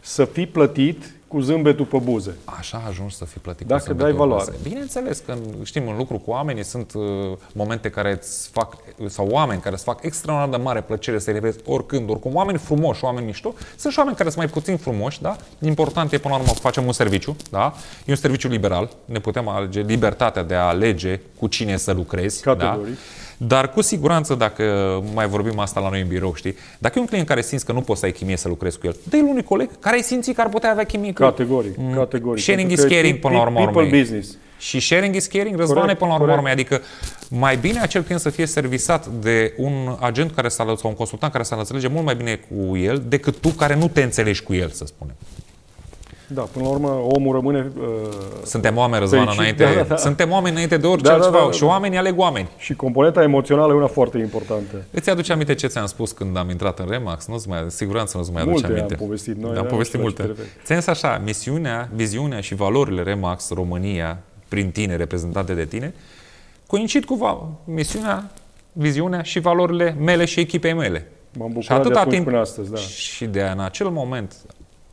[0.00, 2.34] să fii plătit cu zâmbetul pe buze.
[2.44, 4.44] Așa ajungi să fii plătit Dacă cu să dai vezi o valoare.
[4.50, 4.58] casă.
[4.62, 7.02] Bineînțeles că știm, în lucru cu oamenii sunt uh,
[7.52, 8.76] momente care îți fac,
[9.06, 12.34] sau oameni care îți fac extraordinar de mare plăcere să-i revezi oricând, oricum.
[12.34, 13.54] Oameni frumoși, oameni mișto.
[13.76, 15.36] Sunt și oameni care sunt mai puțin frumoși, da?
[15.58, 17.74] Important e, până la urmă, că facem un serviciu, da?
[18.04, 18.90] E un serviciu liberal.
[19.04, 22.42] Ne putem alege libertatea de a alege cu cine să lucrezi.
[22.42, 22.94] Categoric.
[22.94, 23.00] Da?
[23.36, 24.64] Dar cu siguranță, dacă
[25.14, 27.72] mai vorbim asta la noi în birou, știi, dacă e un client care simți că
[27.72, 30.34] nu poți să ai chimie să lucrezi cu el, dă-i unui coleg care ai simțit
[30.34, 31.28] că ar putea avea chimie cu el.
[31.30, 32.42] Categoric, categoric.
[32.42, 34.00] Sharing Pentru is că e caring pe- până la urmă People urmei.
[34.00, 34.36] business.
[34.58, 36.48] Și sharing is caring, răzvane Corect, până la urmă corect.
[36.48, 36.64] urmei.
[36.64, 36.80] Adică
[37.30, 41.32] mai bine acel client să fie servisat de un agent care să sau un consultant
[41.32, 44.54] care să înțelege mult mai bine cu el decât tu care nu te înțelegi cu
[44.54, 45.14] el, să spunem.
[46.34, 47.84] Da, până la urmă omul rămâne uh,
[48.44, 49.64] Suntem oameni, Răzvan, Fericit, înainte.
[49.64, 49.96] da, da, da.
[49.96, 51.38] Suntem oameni înainte de orice Da, da, altceva.
[51.38, 51.66] da, da, Și da.
[51.66, 52.48] oamenii aleg oameni.
[52.56, 54.82] și componenta emoțională e una foarte importantă.
[54.90, 57.26] Îți aduce aminte ce ți-am spus când am intrat în Remax?
[57.26, 58.94] Nu-ți mai, siguranță nu-ți mai aduce Multe am aminte.
[58.94, 60.42] povestit noi, Am da, povestit nu știu la multe.
[60.42, 64.18] ce te Ți-am zis așa, misiunea, viziunea și valorile Remax România,
[64.48, 65.94] prin tine, reprezentate de tine,
[66.66, 68.30] coincid cu va- misiunea,
[68.72, 71.08] viziunea și valorile mele și echipei mele.
[71.38, 72.76] M-am Și bucurat de atâta atunci timp, până astăzi, da.
[72.76, 74.34] și de în acel moment,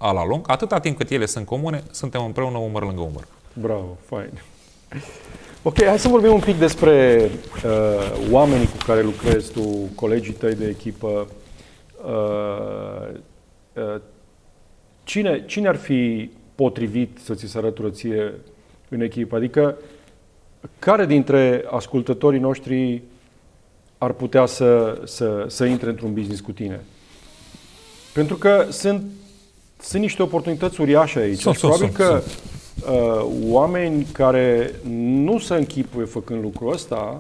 [0.02, 3.28] a la lung, atâta timp cât ele sunt comune, suntem împreună umăr lângă umăr.
[3.54, 4.42] Bravo, fain.
[5.64, 7.30] Ok, hai să vorbim un pic despre
[7.66, 9.62] uh, oamenii cu care lucrezi tu,
[9.96, 11.28] colegii tăi de echipă.
[12.06, 13.20] Uh,
[13.74, 14.02] uh,
[15.04, 18.34] cine, cine ar fi potrivit să ți se alătură ție
[18.90, 19.36] în echipă?
[19.36, 19.78] Adică,
[20.80, 23.02] care dintre ascultătorii noștri
[23.98, 26.82] ar putea să, să, să intre într-un business cu tine?
[28.14, 29.04] Pentru că sunt,
[29.82, 31.40] sunt niște oportunități uriașe aici.
[31.40, 32.24] Sunt, și sunt, probabil sunt, că
[32.92, 34.74] uh, oameni care
[35.24, 37.20] nu se închipuie făcând lucrul ăsta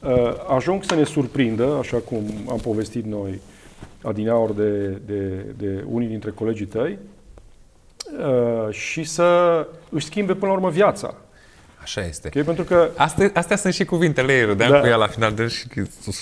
[0.00, 3.40] uh, ajung să ne surprindă, așa cum am povestit noi
[4.02, 6.98] adineaori de, de, de unii dintre colegii tăi,
[8.18, 11.14] uh, și să își schimbe până la urmă viața.
[11.82, 12.26] Așa este.
[12.26, 12.42] Okay?
[12.42, 14.80] Pentru că Astea, astea sunt și cuvintele ei, râdeam Da.
[14.80, 15.66] cu ea la final de și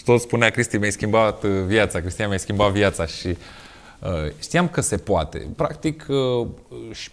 [0.04, 3.36] tot spunea Cristi, mi-ai schimbat uh, viața, Cristian mi-ai schimbat viața și uh,
[4.38, 5.46] știam că se poate.
[5.56, 6.46] Practic, uh,
[6.92, 7.10] și,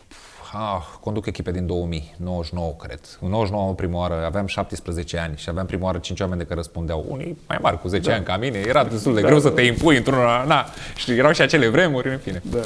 [0.53, 2.99] ah, conduc echipe din 2000, 99 cred.
[3.21, 6.55] În 99 prima oară aveam 17 ani și aveam prima oară 5 oameni de care
[6.55, 7.05] răspundeau.
[7.09, 8.15] Unii mai mari, cu 10 da.
[8.15, 9.47] ani ca mine, era destul de Da, greu da.
[9.49, 10.65] să te impui într-una, na,
[10.95, 12.41] și erau și acele vremuri, în fine.
[12.51, 12.57] da.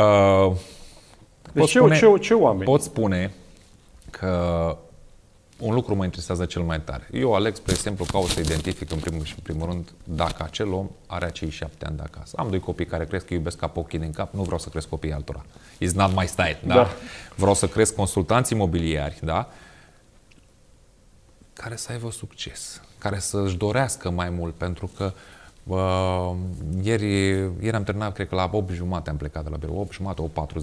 [0.00, 0.52] Uh,
[1.52, 2.64] Deci Pot ce, spune- ce, ce oameni?
[2.64, 3.30] pot spune
[4.10, 4.28] că
[5.60, 7.08] un lucru mă interesează cel mai tare.
[7.12, 10.72] Eu aleg, spre exemplu, caut să identific în primul și în primul rând dacă acel
[10.72, 12.36] om are acei șapte ani de acasă.
[12.38, 14.88] Am doi copii care cresc că iubesc ca ochii din cap, nu vreau să cresc
[14.88, 15.44] copiii altora.
[15.84, 16.74] It's not my style, da?
[16.74, 16.88] Da.
[17.34, 19.48] Vreau să cresc consultanți imobiliari, da?
[21.52, 25.12] Care să aibă succes, care să-și dorească mai mult, pentru că
[25.70, 26.32] Uh,
[26.82, 27.06] ieri,
[27.60, 30.22] ieri am terminat, cred că la 8 jumate am plecat de la birou, 8 jumate,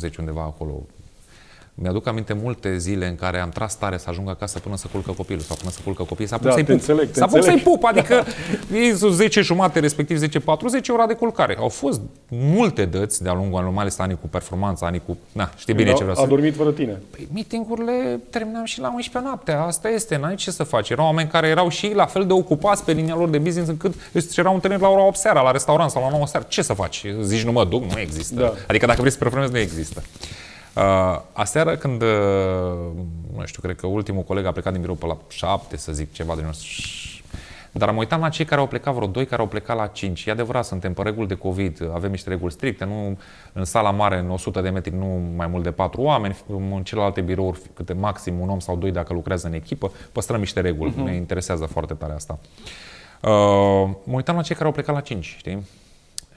[0.10, 0.82] 8.40, undeva acolo.
[1.82, 5.12] Mi-aduc aminte multe zile în care am tras tare să ajung acasă până să culcă
[5.12, 6.28] copilul sau până să culcă copiii.
[6.28, 6.80] S-a pus Da, să-i te pup.
[6.80, 7.64] înțeleg, te S-a pus să-i înțeleg.
[7.64, 8.24] pup, adică
[8.90, 10.30] e 10 jumate, respectiv 10.40,
[10.94, 11.56] ora de culcare.
[11.60, 15.18] Au fost multe dăți de-a lungul anului, mai ales anii cu performanță, anii cu...
[15.32, 16.28] Na, știi bine a, ce vreau a să...
[16.28, 17.02] dormit fără tine.
[17.12, 20.90] Păi, meetingurile terminam și la 11 noaptea, asta este, n-ai ce să faci.
[20.90, 23.70] Erau oameni care erau și ei la fel de ocupați pe linia lor de business
[23.70, 26.46] încât îți cereau întâlniri la ora 8 seara, la restaurant sau la 9 seara.
[26.50, 27.06] Ce să faci?
[27.22, 27.84] Zici nu mă duc?
[27.92, 28.40] Nu există.
[28.40, 28.54] Da.
[28.68, 30.04] Adică dacă vrei să performezi, nu există.
[30.78, 32.08] Uh, aseară când, uh,
[33.36, 36.14] nu știu, cred că ultimul coleg a plecat din birou pe la 7, să zic,
[36.14, 36.66] ceva de genul ăsta,
[37.72, 40.26] Dar mă uitam la cei care au plecat, vreo doi care au plecat la 5.
[40.26, 43.18] E adevărat, suntem pe reguli de COVID, avem niște reguli stricte, nu
[43.54, 47.22] în sala mare, în 100 de metri, nu mai mult de patru oameni, în celelalte
[47.22, 50.92] birouri, câte maxim un om sau doi dacă lucrează în echipă, păstrăm niște reguli.
[50.92, 51.04] Uh-huh.
[51.04, 52.40] Ne interesează foarte tare asta.
[53.22, 55.66] Uh, mă uitam la cei care au plecat la 5, știi?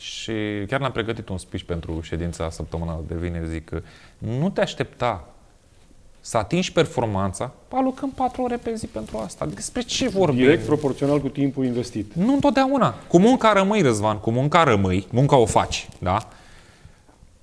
[0.00, 0.32] Și
[0.68, 3.82] chiar ne-am pregătit un speech pentru ședința săptămânală de vineri, zic că
[4.18, 5.24] nu te aștepta
[6.20, 9.46] să atingi performanța, alocăm 4 ore pe zi pentru asta.
[9.46, 10.38] Despre ce vorbim?
[10.38, 12.12] Direct proporțional cu timpul investit.
[12.14, 12.94] Nu întotdeauna.
[13.08, 16.28] Cu munca rămâi, Răzvan, cu munca rămâi, munca o faci, da?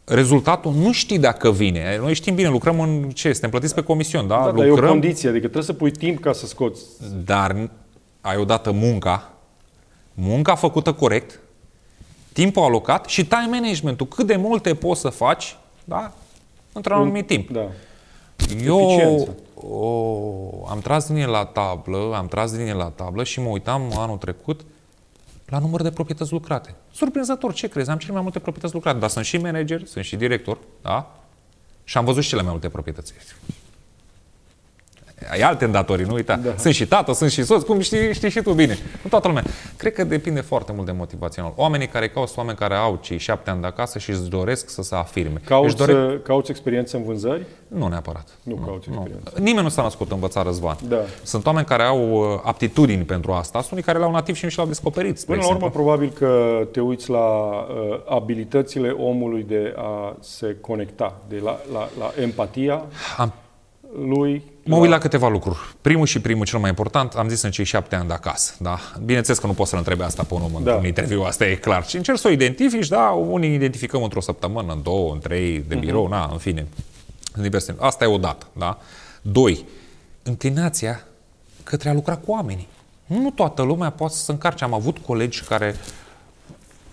[0.03, 1.97] Rezultatul nu știi dacă vine.
[1.97, 3.31] Noi știm bine, lucrăm în ce?
[3.31, 4.35] Suntem plătiți pe comision, da?
[4.35, 6.83] Da, lucrăm, dar e o condiție, adică trebuie să pui timp ca să scoți.
[7.25, 7.69] Dar
[8.21, 9.33] ai odată munca,
[10.13, 11.39] munca făcută corect,
[12.37, 14.07] timpul alocat și time managementul.
[14.07, 16.13] Cât de multe poți să faci, da?
[16.73, 17.49] Într-un anumit timp.
[17.49, 17.67] Da.
[18.63, 23.81] Eu o, am tras din la tablă, am tras din la tablă și mă uitam
[23.95, 24.61] anul trecut
[25.45, 26.75] la număr de proprietăți lucrate.
[26.91, 27.89] Surprinzător, ce crezi?
[27.89, 31.15] Am cele mai multe proprietăți lucrate, dar sunt și manager, sunt și director, da?
[31.83, 33.13] Și am văzut și cele mai multe proprietăți
[35.31, 36.35] ai alte îndatorii, nu uita.
[36.35, 36.53] Da.
[36.57, 38.77] Sunt și tată, sunt și soț, cum știi, știi și tu bine.
[39.03, 39.43] Nu toată lumea.
[39.77, 41.53] Cred că depinde foarte mult de motivațional.
[41.55, 44.81] Oamenii care caută oameni care au cei șapte ani de acasă și își doresc să
[44.81, 45.41] se afirme.
[45.45, 46.19] Cauți, dore...
[46.23, 47.45] cauți experiență în vânzări?
[47.67, 48.27] Nu neapărat.
[48.43, 49.33] Nu, nu cauți experiență.
[49.37, 49.43] Nu.
[49.43, 50.77] Nimeni nu s-a născut învățat răzvan.
[50.87, 50.97] Da.
[51.23, 54.49] Sunt oameni care au uh, aptitudini pentru asta, sunt unii care l-au nativ și nu
[54.49, 55.19] și l-au descoperit.
[55.19, 61.21] Până la urmă, probabil că te uiți la uh, abilitățile omului de a se conecta,
[61.27, 62.83] de la, la, la empatia
[63.17, 63.33] Am...
[64.05, 65.57] lui Mă uit la câteva lucruri.
[65.81, 68.53] Primul și primul, cel mai important, am zis în cei șapte ani de acasă.
[68.59, 68.79] Da?
[69.05, 70.57] Bineînțeles că nu poți să-l întrebi asta pe un om da.
[70.57, 71.87] într-un interviu, asta e clar.
[71.87, 75.75] Și încerci să o identifici, da, unii identificăm într-o săptămână, în două, în trei, de
[75.75, 75.85] mhm.
[75.85, 76.09] birou, uh-huh.
[76.09, 76.67] na, în fine.
[77.35, 77.75] Diverse.
[77.79, 78.77] Asta e o dată, da?
[79.21, 79.65] Doi,
[80.23, 81.03] înclinația
[81.63, 82.67] către a lucra cu oamenii.
[83.05, 84.63] Nu toată lumea poate să se încarce.
[84.63, 85.75] Am avut colegi care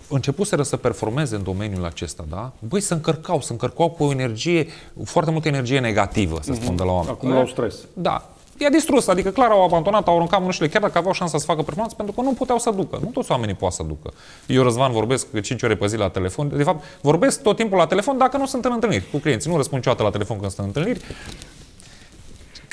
[0.09, 2.53] începuseră să performeze în domeniul acesta, da?
[2.59, 4.67] Băi, să încărcau, să încărcau cu o energie,
[5.05, 7.11] foarte multă energie negativă, să spun, de la oameni.
[7.11, 7.75] Acum au stres.
[7.93, 8.29] Da.
[8.59, 11.63] I-a distrus, adică clar au abandonat, au aruncat mânușile, chiar dacă aveau șansa să facă
[11.63, 12.99] performanță, pentru că nu puteau să ducă.
[13.03, 14.13] Nu toți oamenii pot să ducă.
[14.47, 16.57] Eu, Răzvan, vorbesc 5 ore pe zi la telefon.
[16.57, 19.51] De fapt, vorbesc tot timpul la telefon dacă nu sunt în întâlniri cu clienții.
[19.51, 21.05] Nu răspund niciodată la telefon când sunt în întâlniri.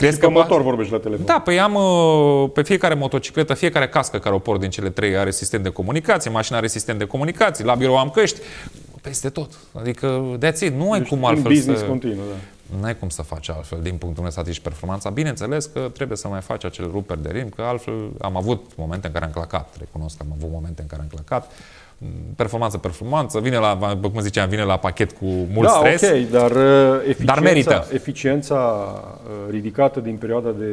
[0.01, 1.25] Crezi că motor vorbești la telefon?
[1.25, 5.17] Da, păi am uh, pe fiecare motocicletă, fiecare cască care o port din cele trei
[5.17, 8.39] are sistem de comunicație, mașina are sistem de comunicații, la birou am căști,
[9.01, 9.49] peste tot.
[9.73, 11.85] Adică, de it, nu ai deci, cum altfel business să...
[11.85, 12.35] continuu, da.
[12.79, 15.09] Nu ai cum să faci altfel din punctul meu să atingi performanța.
[15.09, 19.07] Bineînțeles că trebuie să mai faci acel ruperi de rim, că altfel am avut momente
[19.07, 19.75] în care am clacat.
[19.79, 21.51] Recunosc că am avut momente în care am clacat
[22.35, 26.01] performanță, performanță, vine la, cum ziceam, vine la pachet cu mult da, stres.
[26.01, 27.87] ok, dar uh, eficiența, dar merită.
[27.93, 28.55] eficiența
[29.25, 30.65] uh, ridicată din perioada de,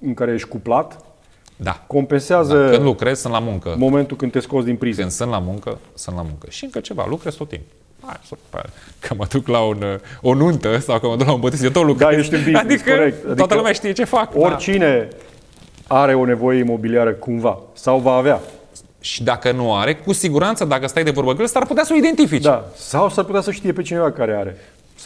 [0.00, 1.04] în care ești cuplat
[1.56, 1.84] da.
[1.86, 2.70] compensează da.
[2.70, 3.74] Când lucrezi, sunt la muncă.
[3.78, 5.00] momentul când te scoți din priză.
[5.00, 6.46] Când sunt la muncă, sunt la muncă.
[6.50, 7.74] Și încă ceva, lucrezi tot timpul.
[8.98, 9.82] Că mă duc la un,
[10.22, 12.08] o nuntă sau că mă duc la un botez, eu tot lucrez.
[12.08, 13.16] Da, ești în business, adică, corect.
[13.16, 14.30] Adică toată lumea știe ce fac.
[14.34, 15.08] Oricine
[15.88, 15.96] da.
[15.96, 18.40] are o nevoie imobiliară cumva sau va avea
[19.06, 21.92] și dacă nu are, cu siguranță, dacă stai de vorbă cu el, s-ar putea să
[21.94, 22.42] o identifici.
[22.42, 22.64] Da.
[22.76, 24.56] Sau s-ar putea să știe pe cineva care are.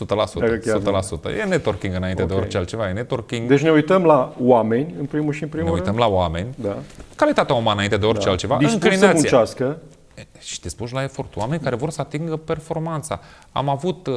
[0.05, 1.31] 100%.
[1.33, 1.39] 100%.
[1.39, 2.35] E networking înainte okay.
[2.35, 2.89] de orice altceva.
[2.89, 3.49] E networking.
[3.49, 6.47] Deci ne uităm la oameni, în primul și în primul Ne uităm la oameni.
[6.55, 6.79] Da.
[7.17, 8.31] Calitatea umană înainte de orice da.
[8.31, 8.57] altceva.
[8.57, 9.79] Dispus să muncească.
[10.39, 11.37] Și te spui la efort.
[11.37, 13.21] Oameni care vor să atingă performanța.
[13.53, 14.07] Am avut...
[14.07, 14.15] Uh,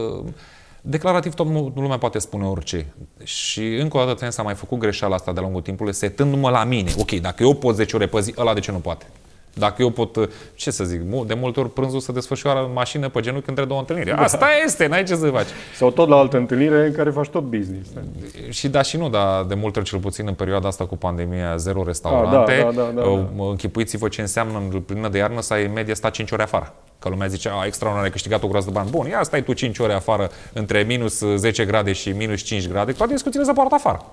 [0.85, 2.93] declarativ tot lumea poate spune orice.
[3.23, 6.91] Și încă o dată s-a mai făcut greșeala asta de lungul timpului, setându-mă la mine.
[6.97, 9.05] Ok, dacă eu pot 10 ore pe zi, ăla de ce nu poate?
[9.53, 13.21] Dacă eu pot, ce să zic, de multe ori prânzul să desfășoară în mașină pe
[13.21, 14.09] genunchi între două întâlniri.
[14.09, 14.15] Da.
[14.15, 15.47] Asta este, n-ai ce să faci.
[15.75, 17.89] Sau tot la altă întâlnire în care faci tot business.
[17.93, 18.01] Da?
[18.49, 21.55] Și da și nu, dar de multe ori, cel puțin în perioada asta cu pandemia,
[21.55, 22.51] zero restaurante.
[22.51, 23.01] A, da, da, da, da,
[23.35, 23.43] da.
[23.49, 26.73] Închipuiți-vă ce înseamnă în plină de iarnă să ai în medie sta 5 ore afară.
[26.99, 28.89] Că lumea zice, a, extraordinar, ai câștigat o groază de bani.
[28.89, 32.91] Bun, ia stai tu 5 ore afară între minus 10 grade și minus 5 grade,
[32.91, 34.05] toate discuțiile se poartă afară.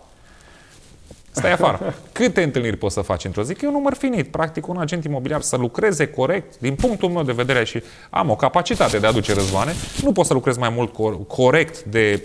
[1.31, 1.95] Stai afară.
[2.13, 3.55] Câte întâlniri poți să faci într-o zi?
[3.55, 4.29] Că e un număr finit.
[4.29, 8.37] Practic, un agent imobiliar să lucreze corect, din punctul meu de vedere și am o
[8.37, 9.73] capacitate de a aduce războane,
[10.03, 10.93] nu poți să lucrezi mai mult
[11.27, 12.23] corect de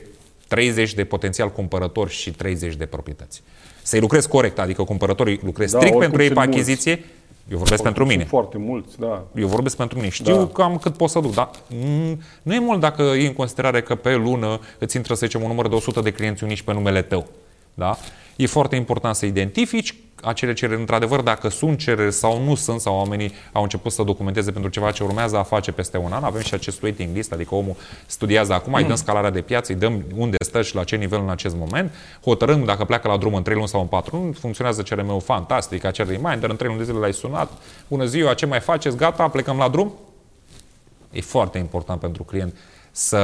[0.48, 3.42] 30 de potențial cumpărători și 30 de proprietăți.
[3.82, 7.10] Să-i lucrezi corect, adică cumpărătorii lucrezi da, strict pentru ei pe achiziție, mulți.
[7.52, 8.24] Eu vorbesc oricum pentru mine.
[8.30, 9.24] foarte mulți, da.
[9.36, 10.10] Eu vorbesc pentru mine.
[10.10, 10.48] Știu da.
[10.48, 11.50] cam cât pot să duc, dar
[12.42, 15.48] nu e mult dacă iei în considerare că pe lună îți intră, să zicem, un
[15.48, 17.28] număr de 100 de clienți unici pe numele tău.
[17.74, 17.98] Da?
[18.36, 22.96] E foarte important să identifici acele cereri, într-adevăr, dacă sunt cereri sau nu sunt, sau
[22.96, 26.24] oamenii au început să documenteze pentru ceva ce urmează a face peste un an.
[26.24, 27.76] Avem și acest waiting list, adică omul
[28.06, 28.78] studiază acum, mm.
[28.78, 31.56] îi dăm scalarea de piață, îi dăm unde stă și la ce nivel în acest
[31.56, 31.92] moment,
[32.24, 35.84] hotărâm dacă pleacă la drum în 3 luni sau în 4 luni, funcționează CRM-ul fantastic,
[35.84, 37.52] acel reminder, în 3 luni de zile l-ai sunat,
[37.88, 39.94] bună ziua, ce mai faceți, gata, plecăm la drum?
[41.12, 42.56] E foarte important pentru client
[42.92, 43.20] să,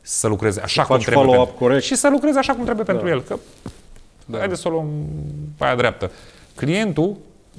[0.00, 1.36] să lucreze așa cum trebuie.
[1.36, 1.82] Pentru, corect.
[1.82, 2.92] Și să lucreze așa cum trebuie da.
[2.92, 3.22] pentru el.
[3.22, 3.38] Că
[4.26, 4.38] da.
[4.38, 4.88] Haideți să o luăm
[5.56, 6.10] pe aia dreaptă.
[6.54, 7.16] Clientul,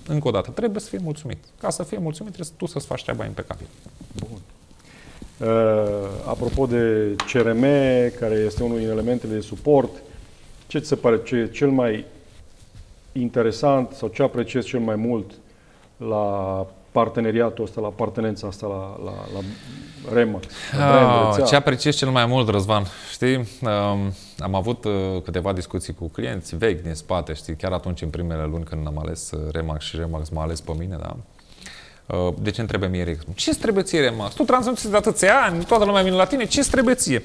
[0.08, 1.38] încă o dată, trebuie să fie mulțumit.
[1.60, 3.68] Ca să fie mulțumit, trebuie tu să-ți faci treaba impecabil.
[4.20, 4.40] Bun.
[5.38, 5.48] Uh,
[6.28, 7.62] apropo de CRM,
[8.20, 9.90] care este unul din elementele de suport,
[10.68, 12.06] ce ți se pare ce e cel mai
[13.12, 15.32] interesant sau ce apreciezi cel mai mult
[15.98, 19.40] la parteneriatul ăsta, la apartenența asta la, la, la
[20.14, 20.46] Remax?
[20.78, 22.86] La oh, ce apreciez cel mai mult, Răzvan?
[23.12, 28.02] Știi, um, am avut uh, câteva discuții cu clienți vechi din spate, știi, chiar atunci
[28.02, 31.16] în primele luni când am ales uh, Remax și Remax m-a ales pe mine, da?
[32.16, 33.26] Uh, de ce îmi trebuie mie Remax?
[33.36, 34.34] Ce-ți trebuie ție Remax?
[34.34, 37.24] Tu transmiți de atâția ani, toată lumea vine la tine, ce-ți trebuie ție?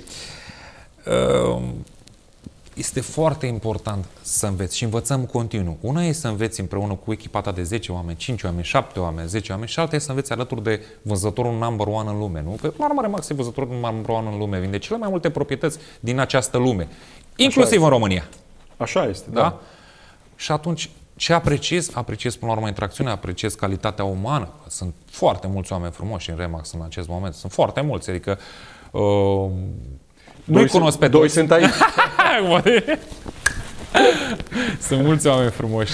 [2.78, 5.76] Uh, este foarte important să înveți și învățăm continuu.
[5.80, 9.28] Una e să înveți împreună cu echipa ta de 10 oameni, 5 oameni, 7 oameni,
[9.28, 12.42] 10 oameni și alta e să înveți alături de vânzătorul number one în lume.
[12.42, 12.58] Nu?
[12.60, 15.78] Că, la urmă, Remax e vânzătorul number one în lume, vinde cele mai multe proprietăți
[16.00, 16.88] din această lume,
[17.36, 18.28] inclusiv în România.
[18.76, 19.40] Așa este, da?
[19.40, 19.60] da?
[20.36, 21.90] Și atunci, ce apreciez?
[21.94, 24.48] Apreciez până la urmă interacțiunea, apreciez calitatea umană.
[24.66, 27.34] Sunt foarte mulți oameni frumoși în Remax în acest moment.
[27.34, 28.38] Sunt foarte mulți, adică
[28.90, 29.50] uh,
[30.48, 31.68] nu-i cunosc pe Doi sunt aici.
[34.80, 35.92] Sunt mulți oameni frumoși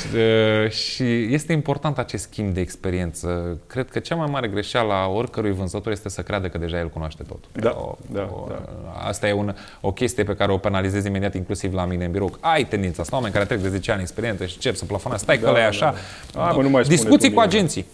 [0.68, 3.58] și este important acest schimb de experiență.
[3.66, 6.88] Cred că cea mai mare greșeală a oricărui vânzător este să creadă că deja el
[6.88, 7.50] cunoaște totul.
[7.52, 8.62] Da, o, da, o, da.
[9.06, 12.36] Asta e un, o chestie pe care o penalizez imediat inclusiv la mine în birou.
[12.40, 15.22] Ai tendința asta, oameni care trec de 10 ani experiență și încep să plafonează.
[15.22, 15.94] Stai da, că le e așa.
[16.32, 16.46] Da, da.
[16.46, 17.86] A, nu mai Discuții cu agenții.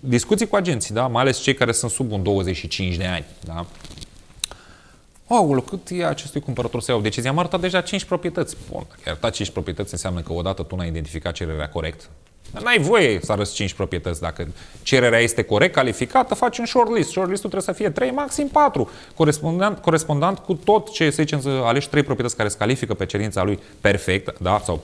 [0.00, 1.06] Discuții cu agenții, da?
[1.06, 3.24] mai ales cei care sunt sub un 25 de ani.
[3.44, 3.66] Da?
[5.26, 7.30] Aoleu, cât e acestui cumpărător să iau decizia?
[7.30, 8.56] Am arătat deja 5 proprietăți.
[8.70, 12.10] Bun, dacă ai arătat 5 proprietăți înseamnă că odată tu n-ai identificat cererea corect.
[12.62, 14.20] N-ai voie să arăți 5 proprietăți.
[14.20, 14.48] Dacă
[14.82, 17.10] cererea este corect calificată, faci un shortlist.
[17.10, 21.48] Shortlistul trebuie să fie 3, maxim 4, corespondant, corespondant cu tot ce, să zicem, să
[21.48, 24.60] alegi 3 proprietăți care se califică pe cerința lui perfect, da?
[24.64, 24.80] sau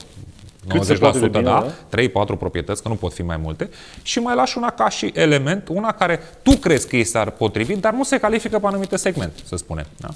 [0.68, 1.98] 90% bine, da, da?
[2.34, 3.70] 3-4 proprietăți, că nu pot fi mai multe,
[4.02, 7.78] și mai lași una ca și element, una care tu crezi că este ar potrivit,
[7.78, 9.86] dar nu se califică pe anumite segmente, să spunem.
[9.96, 10.08] Da?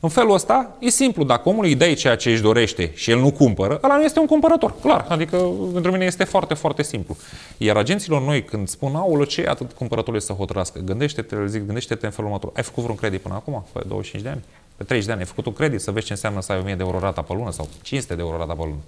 [0.00, 3.18] În felul ăsta, e simplu, dacă omul îi dai ceea ce își dorește și el
[3.18, 5.06] nu cumpără, ăla nu este un cumpărător, clar.
[5.08, 5.36] Adică,
[5.72, 7.16] pentru mine este foarte, foarte simplu.
[7.56, 12.06] Iar agenților noi, când spun, aulă, ce atât cumpărătorul să hotărască, gândește-te, le zic, gândește-te
[12.06, 12.52] în felul următor.
[12.56, 14.42] Ai făcut vreun credit până acum, pe 25 de ani?
[14.76, 16.74] Pe 30 de ani ai făcut un credit să vezi ce înseamnă să ai 1000
[16.74, 18.80] de euro rata pe lună sau 500 de euro rata pe lună.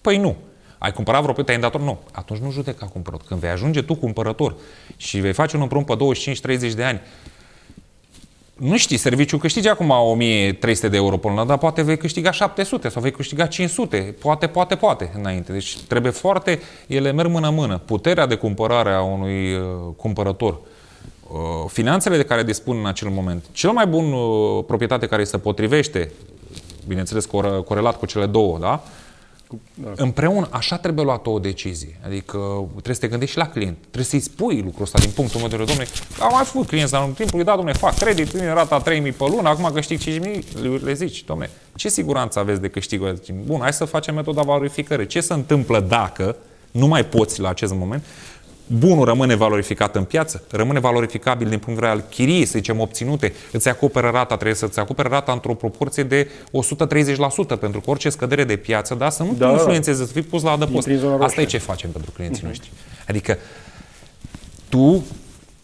[0.00, 0.36] Păi nu.
[0.78, 1.80] Ai cumpărat vreo te-ai dator?
[1.80, 1.98] Nu.
[2.12, 3.26] Atunci nu judeca cumpărător.
[3.28, 4.54] Când vei ajunge tu cumpărător
[4.96, 7.00] și vei face un împrumut pe 25-30 de ani,
[8.58, 12.88] nu știi, serviciul câștigi acum 1300 de euro pe lună, dar poate vei câștiga 700
[12.88, 15.52] sau vei câștiga 500, poate, poate, poate înainte.
[15.52, 17.80] Deci trebuie foarte, ele merg mână-mână.
[17.84, 19.62] Puterea de cumpărare a unui uh,
[19.96, 20.60] cumpărător,
[21.28, 21.38] uh,
[21.68, 26.12] finanțele de care dispun în acel moment, cel mai bun uh, proprietate care se potrivește,
[26.86, 27.26] bineînțeles
[27.64, 28.82] corelat cu cele două, da?
[29.74, 29.92] Da.
[29.96, 32.00] Împreună, așa trebuie luată o decizie.
[32.04, 32.38] Adică
[32.70, 33.76] trebuie să te gândești și la client.
[33.80, 35.76] Trebuie să-i spui lucrul ăsta din punctul meu de vedere.
[35.76, 39.14] Domnule, am mai făcut clienți la timpul, da, domnule, fac credit, în rata 3.000 pe
[39.18, 43.20] lună, acum câștig 5.000, le zici, domnule, ce siguranță aveți de câștigul?
[43.44, 45.06] Bun, hai să facem metoda valorificării.
[45.06, 46.36] Ce se întâmplă dacă
[46.70, 48.04] nu mai poți la acest moment
[48.68, 52.80] bunul rămâne valorificat în piață, rămâne valorificabil din punct de vedere al chiriei, să zicem,
[52.80, 56.30] obținute, îți acoperă rata, trebuie să-ți acopere rata într-o proporție de
[57.54, 60.42] 130%, pentru că orice scădere de piață, da, să nu da, influențeze, să fii pus
[60.42, 60.88] la adăpost.
[61.20, 62.46] Asta e ce facem pentru clienții uh-huh.
[62.46, 62.70] noștri.
[63.08, 63.38] Adică
[64.68, 65.04] tu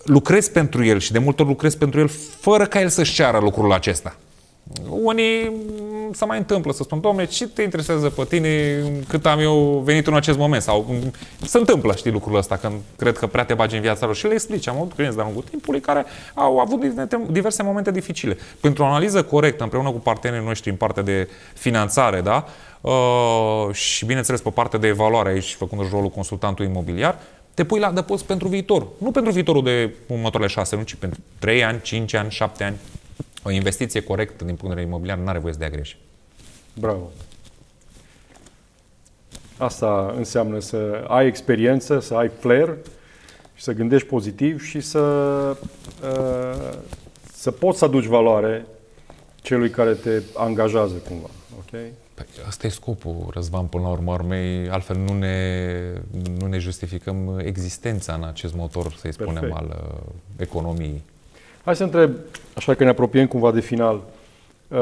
[0.04, 3.38] lucrezi pentru el și de multe ori lucrezi pentru el fără ca el să-și ceară
[3.38, 4.16] lucrul acesta.
[4.88, 5.52] Unii
[6.12, 10.06] se mai întâmplă să spun, domnule, ce te interesează pe tine cât am eu venit
[10.06, 10.62] în acest moment?
[10.62, 10.94] Sau
[11.46, 14.14] se întâmplă, știi, lucrul ăsta, când cred că prea te bagi în viața lor.
[14.14, 16.04] Și le explici, am avut clienți de-a lungul timpului care
[16.34, 16.80] au avut
[17.30, 18.36] diverse momente dificile.
[18.60, 22.46] Pentru o analiză corectă, împreună cu partenerii noștri în partea de finanțare, da?
[22.80, 27.18] Uh, și bineînțeles pe partea de evaluare aici, făcând rolul consultantului imobiliar,
[27.54, 28.86] te pui la adăpost pentru viitor.
[28.98, 32.76] Nu pentru viitorul de următoarele șase luni, ci pentru 3 ani, 5 ani, 7 ani.
[33.44, 35.96] O investiție corectă din punct de vedere imobiliar nu are voie să dea greș.
[36.74, 37.10] Bravo.
[39.56, 42.76] Asta înseamnă să ai experiență, să ai flair
[43.54, 45.00] și să gândești pozitiv și să,
[46.02, 46.76] uh,
[47.32, 48.66] să poți să aduci valoare
[49.42, 51.28] celui care te angajează cumva.
[51.58, 51.70] Ok?
[52.14, 55.78] Păi, asta e scopul, Răzvan, până la urmă, urmei, altfel nu ne,
[56.38, 59.56] nu ne justificăm existența în acest motor, să-i spunem, Perfect.
[59.56, 61.02] al uh, economiei.
[61.64, 62.16] Hai să întreb,
[62.54, 64.02] așa că ne apropiem cumva de final,
[64.68, 64.78] uh,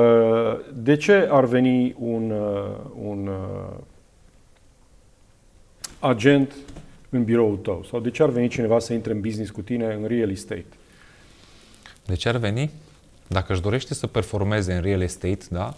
[0.74, 2.70] de ce ar veni un, uh,
[3.02, 3.76] un uh,
[5.98, 6.54] agent
[7.08, 7.84] în biroul tău?
[7.90, 10.64] Sau de ce ar veni cineva să intre în business cu tine în real estate?
[12.06, 12.70] De ce ar veni?
[13.26, 15.74] Dacă își dorește să performeze în real estate, da,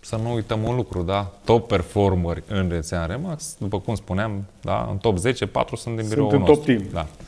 [0.00, 1.32] să nu uităm un lucru, da?
[1.44, 4.88] Top performeri în rețea Remax, după cum spuneam, da?
[4.90, 6.64] în top 10, 4 sunt din biroul sunt nostru.
[6.64, 7.04] Sunt în top team.
[7.04, 7.26] Da.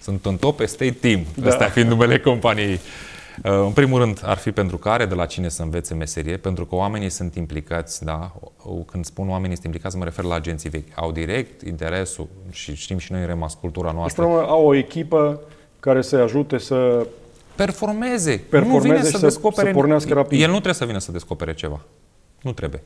[0.00, 1.48] Sunt în top estate team, da.
[1.48, 2.80] ăsta fiind numele companiei.
[3.44, 6.36] Uh, în primul rând, ar fi pentru că are de la cine să învețe meserie,
[6.36, 8.32] pentru că oamenii sunt implicați, da?
[8.86, 10.88] Când spun oamenii sunt implicați, mă refer la agenții vechi.
[10.94, 14.24] Au direct interesul și știm și noi în Remas cultura noastră.
[14.24, 15.40] Deci, au o echipă
[15.80, 17.06] care să-i ajute să
[17.54, 18.44] performeze.
[18.48, 19.68] performeze nu vine să, să descopere.
[19.68, 20.40] Să pornească rapid.
[20.40, 21.80] El nu trebuie să vină să descopere ceva.
[22.42, 22.82] Nu trebuie.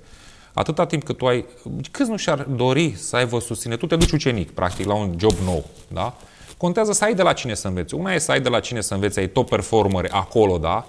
[0.53, 1.45] Atâta timp cât tu ai...
[1.91, 3.77] Câți nu și-ar dori să aibă susține?
[3.77, 6.17] Tu te duci ucenic, practic, la un job nou, da?
[6.65, 7.95] Contează să ai de la cine să înveți.
[7.95, 10.87] Una e să ai de la cine să înveți, ai top performer acolo, da?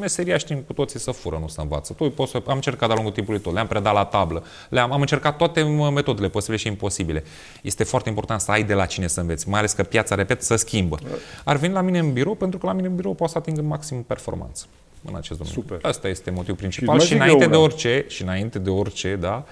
[0.00, 1.92] Meseria știm cu toții să fură, nu să învață.
[1.92, 5.00] Tu poți să, am încercat de-a lungul timpului tot, le-am predat la tablă, le-am, am
[5.00, 5.62] încercat toate
[5.94, 7.24] metodele posibile și imposibile.
[7.62, 10.42] Este foarte important să ai de la cine să înveți, mai ales că piața, repet,
[10.42, 10.98] să schimbă.
[11.44, 13.58] Ar veni la mine în birou, pentru că la mine în birou poate să ating
[13.58, 14.64] în maxim performanță
[15.04, 15.62] în acest domeniu.
[15.62, 15.78] Super.
[15.82, 19.44] Asta este motivul principal și, și înainte de orice, și înainte de orice, da,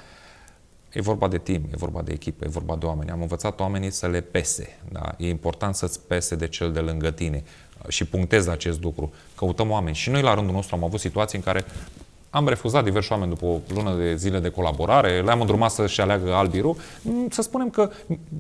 [0.93, 3.11] E vorba de team, e vorba de echipă, e vorba de oameni.
[3.11, 4.79] Am învățat oamenii să le pese.
[4.93, 5.15] Da?
[5.19, 7.43] E important să-ți pese de cel de lângă tine
[7.89, 9.13] și punctez acest lucru.
[9.37, 9.97] Căutăm oameni.
[9.97, 11.65] Și noi, la rândul nostru, am avut situații în care
[12.35, 16.35] am refuzat diversi oameni după o lună de zile de colaborare, le-am îndrumat să-și aleagă
[16.35, 16.77] alt birou.
[17.03, 17.91] Mm, să spunem că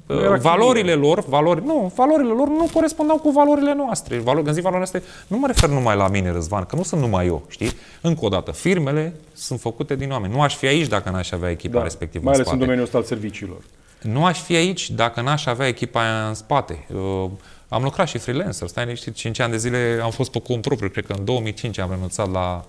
[0.07, 4.18] uh, valorile lor, valori, nu, valorile lor nu corespundau cu valorile noastre.
[4.18, 7.01] Valori, când zic valorile noastre, nu mă refer numai la mine, Răzvan, că nu sunt
[7.01, 7.70] numai eu, știi?
[8.01, 10.32] Încă o dată, firmele sunt făcute din oameni.
[10.32, 12.84] Nu aș fi aici dacă n-aș avea echipa da, respectivă Mai ales în, în domeniul
[12.84, 13.61] ăsta al serviciilor.
[14.03, 16.86] Nu aș fi aici dacă n-aș avea echipa aia în spate.
[16.95, 17.30] Uh,
[17.68, 20.88] am lucrat și freelancer, stai liniștit, 5 ani de zile am fost pe cont propriu,
[20.88, 22.64] cred că în 2005 am renunțat la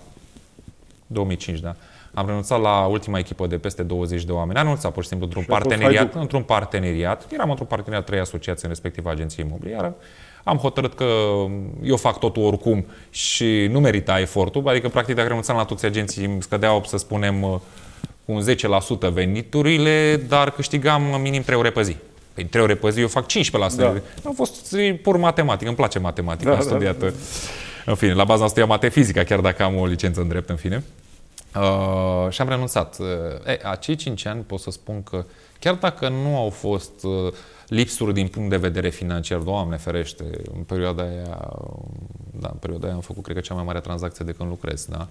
[1.14, 1.76] 2005, da.
[2.14, 4.58] Am renunțat la ultima echipă de peste 20 de oameni.
[4.58, 7.26] Am renunțat pur și simplu într-un parteneriat, într-un parteneriat.
[7.32, 9.96] Eram într-un parteneriat, trei asociații, în respectiv agenție imobiliară.
[10.44, 11.06] Am hotărât că
[11.84, 16.26] eu fac totul oricum și nu merita efortul, adică practic dacă renunțam la toți agenții
[16.26, 17.42] îmi scădeau, să spunem,
[18.26, 18.44] cu un
[19.10, 21.96] 10% veniturile, dar câștigam minim 3 ore pe zi.
[22.34, 23.76] Păi 3 ore pe zi eu fac 15%.
[23.78, 23.94] Da.
[24.26, 26.98] Am fost pur matematic, îmi place matematica, da, am studiat.
[26.98, 27.14] Da, da.
[27.86, 30.56] În fine, la bază am studiat mate chiar dacă am o licență în drept, în
[30.56, 30.84] fine.
[31.56, 32.98] Uh, și am renunțat.
[33.00, 33.08] Uh,
[33.46, 35.26] e, acei 5 ani pot să spun că
[35.60, 37.34] chiar dacă nu au fost uh,
[37.68, 40.24] lipsuri din punct de vedere financiar, Doamne ferește,
[40.56, 41.52] în perioada aia,
[42.32, 44.86] da, în perioada aia am făcut, cred că, cea mai mare tranzacție de când lucrez,
[44.86, 45.08] da?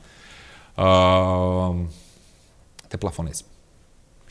[0.82, 1.74] Uh,
[2.88, 3.44] te plafonezi.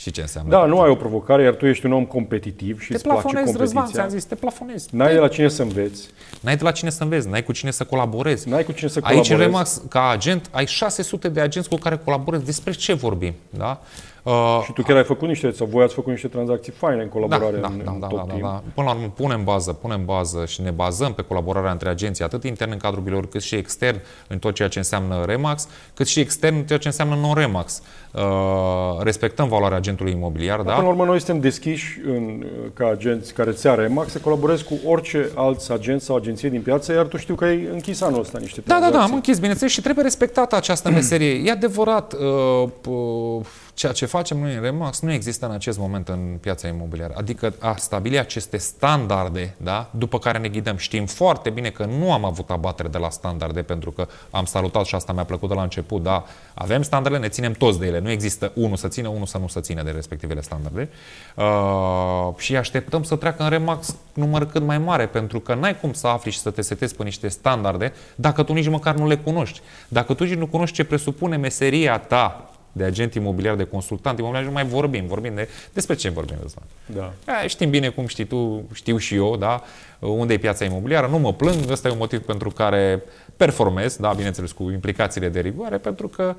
[0.01, 0.49] Și ce înseamnă?
[0.49, 3.21] Da, nu ai o provocare, iar tu ești un om competitiv și te îți place
[3.21, 3.59] competiția.
[3.59, 4.95] Răzvan, ți-am zis, te plafonezi.
[4.95, 5.13] N-ai te...
[5.13, 6.09] de la cine să înveți.
[6.41, 8.49] N-ai de la cine să înveți, n-ai cu cine să colaborezi.
[8.49, 9.31] N-ai cu cine să colaborezi.
[9.31, 12.45] Aici, în Remax, ca agent, ai 600 de agenți cu care colaborezi.
[12.45, 13.33] Despre ce vorbim?
[13.49, 13.81] Da?
[14.23, 17.09] Uh, și tu chiar ai făcut niște, sau voi ați făcut niște tranzacții faine în
[17.09, 18.39] colaborare da, în, da, în da, top da, team.
[18.39, 18.63] da, da.
[18.73, 22.43] Până la urmă punem bază, punem bază și ne bazăm pe colaborarea între agenții, atât
[22.43, 26.19] intern în cadrul biroului, cât și extern în tot ceea ce înseamnă Remax, cât și
[26.19, 27.81] extern în ceea ce înseamnă non-Remax.
[28.13, 30.71] Uh, respectăm valoarea agentului imobiliar, da?
[30.71, 34.79] Până la urmă, noi suntem deschiși în, ca agenți care ți Remax să colaborezi cu
[34.85, 38.37] orice alți agenți sau agenție din piață, iar tu știu că ai închis anul ăsta
[38.39, 41.41] niște Da, da, da, am închis, bineînțeles, și trebuie respectată această meserie.
[41.45, 46.07] E adevărat, uh, uh, Ceea ce facem noi în Remax nu există în acest moment
[46.07, 47.13] în piața imobiliară.
[47.17, 50.77] Adică a stabili aceste standarde, da, după care ne ghidăm.
[50.77, 54.85] Știm foarte bine că nu am avut abatere de la standarde, pentru că am salutat
[54.85, 57.99] și asta mi-a plăcut de la început, da, avem standarde, ne ținem toți de ele.
[58.01, 60.89] Nu există unul să țină, unul să nu să țină de respectivele standarde.
[61.35, 65.93] Uh, și așteptăm să treacă în Remax număr cât mai mare, pentru că n-ai cum
[65.93, 69.17] să afli și să te setezi pe niște standarde dacă tu nici măcar nu le
[69.17, 69.61] cunoști.
[69.87, 74.45] Dacă tu nici nu cunoști ce presupune meseria ta de agent imobiliar, de consultant imobiliar,
[74.45, 75.07] nu mai vorbim.
[75.07, 76.63] Vorbim de, despre ce vorbim, Răzvan?
[76.85, 77.13] Da.
[77.33, 79.63] A, știm bine cum știi tu, știu și eu, da?
[79.99, 83.03] Unde e piața imobiliară, nu mă plâng, ăsta e un motiv pentru care
[83.37, 86.35] performez, da, bineînțeles, cu implicațiile de rigoare, pentru că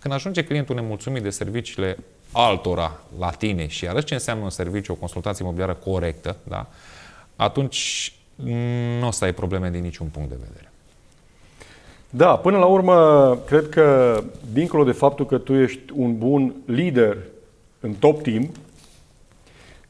[0.00, 1.98] când ajunge clientul nemulțumit de serviciile
[2.32, 6.66] altora la tine și arăți ce înseamnă un serviciu, o consultație imobiliară corectă, da?
[7.36, 8.12] atunci
[9.00, 10.72] nu o să ai probleme din niciun punct de vedere.
[12.10, 14.18] Da, până la urmă, cred că,
[14.52, 17.16] dincolo de faptul că tu ești un bun lider
[17.80, 18.48] în top team, uh,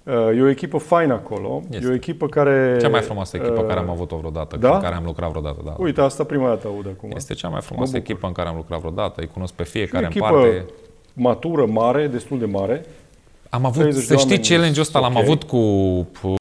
[0.07, 1.63] E o echipă faină acolo.
[1.71, 1.87] Este.
[1.87, 2.77] E o echipă care...
[2.81, 4.75] Cea mai frumoasă echipă uh, care am avut-o vreodată, da?
[4.75, 5.61] în care am lucrat vreodată.
[5.65, 7.11] Da, Uite, asta prima dată aud acum.
[7.15, 9.21] Este cea mai frumoasă echipă în care am lucrat vreodată.
[9.21, 10.65] Îi cunosc pe fiecare în parte.
[11.13, 12.85] matură, mare, destul de mare.
[13.51, 15.23] Am avut, 30 să de știi, oameni challenge-ul ăsta l-am ok.
[15.23, 16.35] avut cu, cu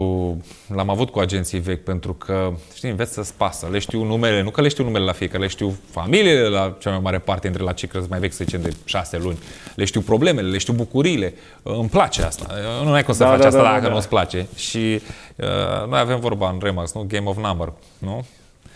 [0.76, 3.68] l-am avut cu agenții vechi pentru că, știi, înveți să-ți pasă.
[3.72, 6.90] Le știu numele, nu că le știu numele la fiecare, le știu familiile la cea
[6.90, 9.38] mai mare parte dintre la cei care sunt mai vechi, să zicem, de șase luni.
[9.76, 11.34] Le știu problemele, le știu bucuriile.
[11.64, 12.48] Îmi place asta.
[12.84, 13.94] Nu ai cum să Da, faci da, asta da, da, dacă da.
[13.94, 14.48] nu-ți place.
[14.56, 15.02] Și
[15.36, 17.06] uh, noi avem vorba în Remax, nu?
[17.08, 18.26] Game of number, nu?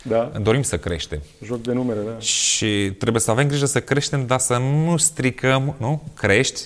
[0.04, 0.32] Da?
[0.42, 1.22] Dorim să creștem.
[1.46, 2.20] Joc de numere, da.
[2.20, 6.04] Și trebuie să avem grijă să creștem, dar să nu stricăm, nu?
[6.16, 6.62] Crești,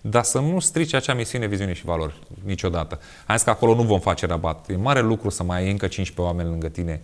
[0.00, 3.00] dar să nu strici acea misiune, viziune și valori niciodată.
[3.26, 4.68] Am zis că acolo nu vom face rabat.
[4.68, 7.00] E mare lucru să mai ai încă 15 oameni lângă tine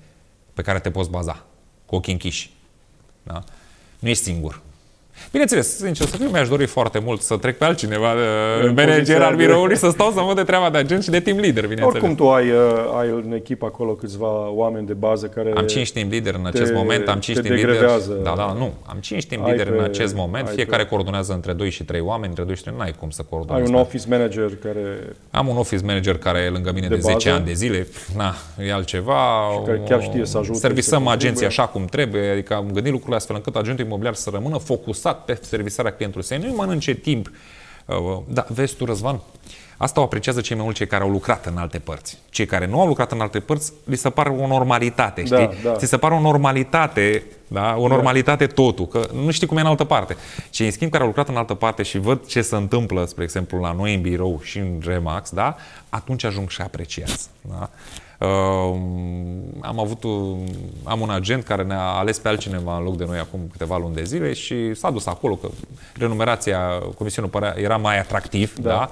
[0.55, 1.45] pe care te poți baza,
[1.87, 2.51] cu ochii închiși.
[3.23, 3.45] Da?
[3.99, 4.63] Nu ești singur.
[5.31, 8.19] Bineînțeles, sincer să fiu, mi-aș dori foarte mult să trec pe altcineva, În
[8.61, 11.11] de manager poziția al de- biroului, să stau să văd de treaba de agent și
[11.11, 11.93] de team leader, bineînțeles.
[12.03, 15.53] Oricum tu ai, uh, ai în echipă acolo câțiva oameni de bază care...
[15.57, 17.73] Am 5 team leader în acest te- moment, am 5 te team leader.
[17.75, 18.13] degredează.
[18.23, 18.73] Da, da, nu.
[18.87, 21.71] Am 5 team Ai leader în pe- acest moment, ai fiecare pe- coordonează între 2
[21.71, 23.69] și 3 oameni, între 2 și 3 n-ai cum să Ai coordonezi.
[23.71, 23.81] un da.
[23.81, 24.81] office manager care...
[25.31, 27.31] Am un office manager care e lângă mine de, De 10 bază.
[27.31, 27.87] ani de zile,
[28.17, 28.35] na,
[28.67, 29.15] e altceva.
[29.67, 31.49] care chiar știe să ajute, Servisăm să agenții contribuie.
[31.49, 35.41] așa cum trebuie, adică am gândit lucrurile astfel încât agentul imobiliar să rămână focusat pe
[35.43, 37.31] servisarea clientului, să nu mănânce timp.
[37.87, 39.21] Uh, Da, vezi tu, Răzvan,
[39.79, 42.19] Asta o apreciază cei mai mulți cei care au lucrat în alte părți.
[42.31, 45.63] Cei care nu au lucrat în alte părți, li se pare o normalitate, Da, știi?
[45.63, 45.73] da.
[45.77, 47.77] Ți se pare o normalitate, da?
[47.79, 50.17] O normalitate totul, că nu știi cum e în altă parte.
[50.51, 53.23] Cei în schimb care au lucrat în altă parte și văd ce se întâmplă, spre
[53.25, 55.57] exemplu, la noi în birou și în Remax, da?
[55.89, 57.71] Atunci ajung și apreciază, da?
[58.21, 58.29] Uh,
[59.61, 60.39] am avut un,
[60.85, 63.95] am un agent care ne-a ales pe altcineva în loc de noi acum câteva luni
[63.95, 65.49] de zile și s-a dus acolo că
[65.99, 66.59] renumerația
[66.99, 68.69] comisiunii părea, era mai atractiv, da?
[68.69, 68.91] da?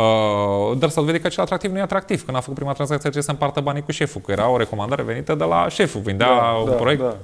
[0.00, 2.24] Uh, dar s-a dovedit că acel atractiv nu e atractiv.
[2.24, 5.02] Când a făcut prima tranzacție, trebuie să împartă banii cu șeful, că era o recomandare
[5.02, 7.16] venită de la șeful, vindea Da, un da, proiect da.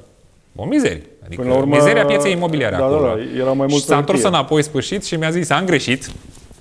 [0.57, 1.07] o mizerie.
[1.25, 3.01] Adică Până la urmă- mizeria pieței imobiliare da, acolo.
[3.07, 4.37] da, da, era mai mult și s-a pe întors hârtie.
[4.39, 6.11] înapoi sfârșit și mi-a zis, am greșit.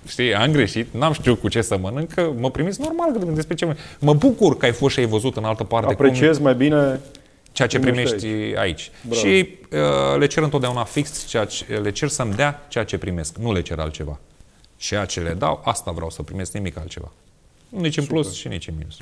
[0.07, 3.55] Știi, am greșit, n-am știut cu ce să mănânc, că mă primiți normal că despre
[3.55, 3.75] ce mă...
[3.99, 6.99] Mă bucur că ai fost și ai văzut în altă parte cum, Apreciez mai bine
[7.51, 8.91] ceea ce primești primești aici.
[9.07, 9.21] Bravo.
[9.21, 13.37] Și uh, le cer întotdeauna fix, ceea ce, le cer să-mi dea ceea ce primesc,
[13.37, 14.19] nu le cer altceva.
[14.77, 17.11] Ceea ce le dau, asta vreau să primesc, nimic altceva.
[17.69, 18.97] Nici în plus și nici în minus.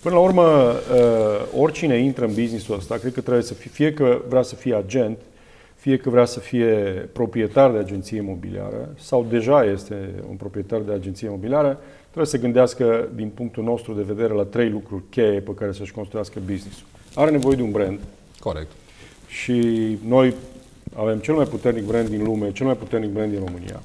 [0.00, 3.92] Până la urmă, uh, oricine intră în businessul ăsta, cred că trebuie să fie, fie
[3.92, 5.18] că vrea să fie agent,
[5.86, 6.74] fie că vrea să fie
[7.12, 9.94] proprietar de agenție imobiliară sau deja este
[10.28, 14.70] un proprietar de agenție imobiliară, trebuie să gândească din punctul nostru de vedere la trei
[14.70, 16.86] lucruri cheie pe care să-și construiască businessul.
[17.14, 17.98] Are nevoie de un brand
[18.40, 18.70] Corect.
[19.26, 19.62] și
[20.06, 20.34] noi
[20.94, 23.82] avem cel mai puternic brand din lume, cel mai puternic brand din România.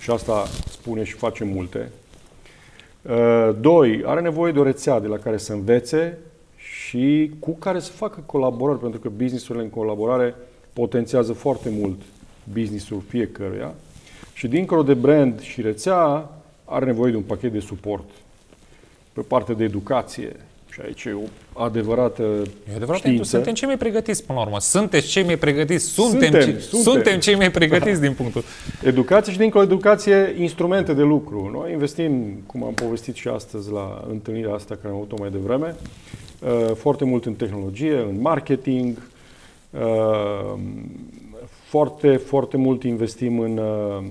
[0.00, 1.90] Și asta spune și face multe.
[3.02, 6.18] Uh, Doi, are nevoie de o rețea de la care să învețe
[6.56, 10.34] și cu care să facă colaborări, pentru că businessurile în colaborare
[10.80, 12.00] potențează foarte mult
[12.52, 13.74] businessul fiecăruia.
[14.32, 16.30] Și dincolo de brand și rețea,
[16.64, 18.04] are nevoie de un pachet de suport
[19.12, 20.36] pe partea de educație.
[20.72, 21.12] Și aici e
[21.54, 22.22] o adevărată
[22.70, 23.24] E adevărat, știință.
[23.24, 24.60] suntem cei mai pregătiți până la urmă.
[24.60, 25.84] Sunteți cei mai pregătiți.
[25.84, 26.92] Suntem, Suntem, suntem, suntem.
[26.92, 28.42] suntem cei mai pregătiți din punctul.
[28.84, 31.50] Educație și dincolo de educație, instrumente de lucru.
[31.52, 35.74] Noi investim, cum am povestit și astăzi la întâlnirea asta care am avut-o mai devreme,
[36.40, 39.09] uh, foarte mult în tehnologie, în marketing, uh,
[41.70, 44.04] foarte, foarte mult investim în, uh,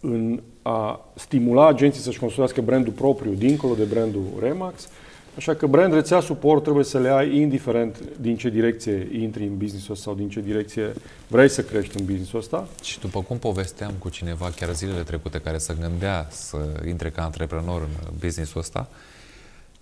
[0.00, 4.88] în a stimula agenții să-și construiască brandul propriu dincolo de brandul Remax.
[5.36, 9.56] Așa că brand, rețea, suport trebuie să le ai indiferent din ce direcție intri în
[9.56, 10.92] business-ul ăsta sau din ce direcție
[11.26, 12.68] vrei să crești în business-ul ăsta.
[12.82, 17.22] Și după cum povesteam cu cineva chiar zilele trecute care se gândea să intre ca
[17.22, 18.88] antreprenor în business-ul ăsta,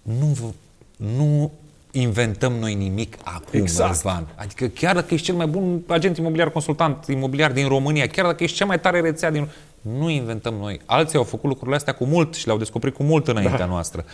[0.03, 0.55] nu, vă-
[0.97, 1.53] nu
[2.01, 3.89] inventăm noi nimic acum, Exact.
[3.89, 4.27] Răzvan.
[4.35, 8.43] Adică chiar dacă ești cel mai bun agent imobiliar, consultant imobiliar din România, chiar dacă
[8.43, 9.49] ești cea mai tare rețea din...
[9.81, 10.81] Nu inventăm noi.
[10.87, 13.65] Alții au făcut lucrurile astea cu mult și le-au descoperit cu mult înaintea da.
[13.65, 14.05] noastră.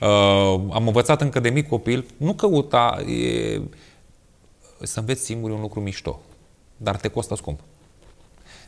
[0.00, 0.08] Uh,
[0.72, 2.98] am învățat încă de mic copil, nu căuta...
[3.06, 3.60] E,
[4.82, 6.20] să înveți singur e un lucru mișto,
[6.76, 7.60] dar te costă scump.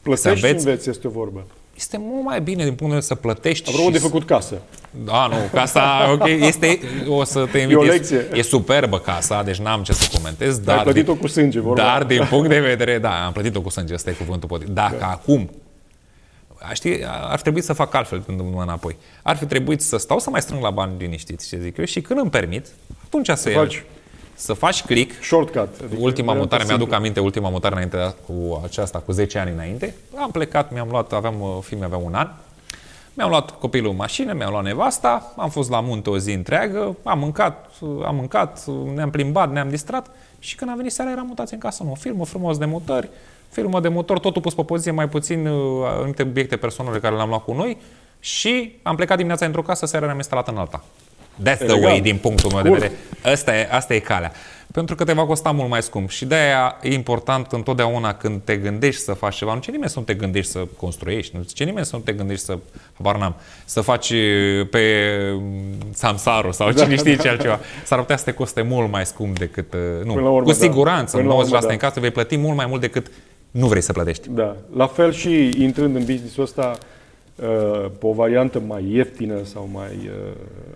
[0.03, 0.67] Plătești și înveți.
[0.67, 1.47] înveți, este o vorbă.
[1.83, 4.61] Este mult mai bine din punct de vedere să plătești Apropo și de făcut casă.
[5.05, 5.83] Da, nu, casa,
[6.15, 6.79] ok, este,
[7.09, 7.77] o să te invit.
[7.77, 8.27] E o E- lecție.
[8.35, 11.83] E, superbă casa, deci n-am ce să comentez, Ai dar, plătit-o cu sânge, vorba.
[11.83, 14.75] dar din punct de vedere, da, am plătit-o cu sânge, ăsta e cuvântul potrivit.
[14.75, 15.11] Dacă da.
[15.11, 15.51] acum,
[16.73, 18.97] știi, ar trebui să fac altfel când mă înapoi.
[19.23, 22.01] Ar fi trebuit să stau să mai strâng la bani liniștiți, ce zic eu, și
[22.01, 22.67] când îmi permit,
[23.05, 23.85] atunci să, iau- faci-
[24.43, 25.57] să faci click, Shortcut.
[25.85, 26.97] Adică ultima varianta mutare, mi-aduc simplă.
[26.97, 29.95] aminte, ultima mutare înainte de- cu aceasta, cu 10 ani înainte.
[30.17, 32.29] Am plecat, mi-am luat, aveam, uh, fiul avea un an,
[33.15, 36.97] mi-am luat copilul în mașină, mi-am luat nevasta, am fost la munte o zi întreagă,
[37.03, 41.11] am mâncat, uh, am mâncat, uh, ne-am plimbat, ne-am distrat și când a venit seara
[41.11, 43.09] eram mutați în casă, nu, o firmă frumos de mutări,
[43.49, 47.29] firmă de motor, totul pus pe poziție, mai puțin uh, anumite obiecte personale care le-am
[47.29, 47.77] luat cu noi
[48.21, 50.85] și am plecat dimineața într-o casă, seara ne-am instalat în alta.
[51.45, 52.93] That's the way din punctul meu de vedere.
[53.23, 54.33] Asta e, asta e calea.
[54.73, 56.11] Pentru că te va costa mult mai scump.
[56.11, 59.55] Și de-aia e important întotdeauna când te gândești să faci ceva.
[59.55, 61.37] Nu ce nimeni să nu te gândești să construiești.
[61.37, 62.59] Nu ce nimeni să nu te gândești să,
[62.97, 64.13] habar n-am, să faci
[64.71, 65.15] pe
[65.91, 67.61] samsaro sau da, cine știe da, ce altceva.
[67.85, 69.75] S-ar putea să te coste mult mai scump decât...
[70.05, 70.53] Nu, urmă, cu da.
[70.53, 71.23] siguranță, da.
[71.23, 71.67] 90% urmă, da.
[71.69, 73.11] în casă vei plăti mult mai mult decât
[73.51, 74.29] nu vrei să plătești.
[74.31, 74.57] Da.
[74.77, 76.79] La fel și intrând în business-ul ăsta,
[77.35, 80.72] uh, pe o variantă mai ieftină sau mai uh, uh,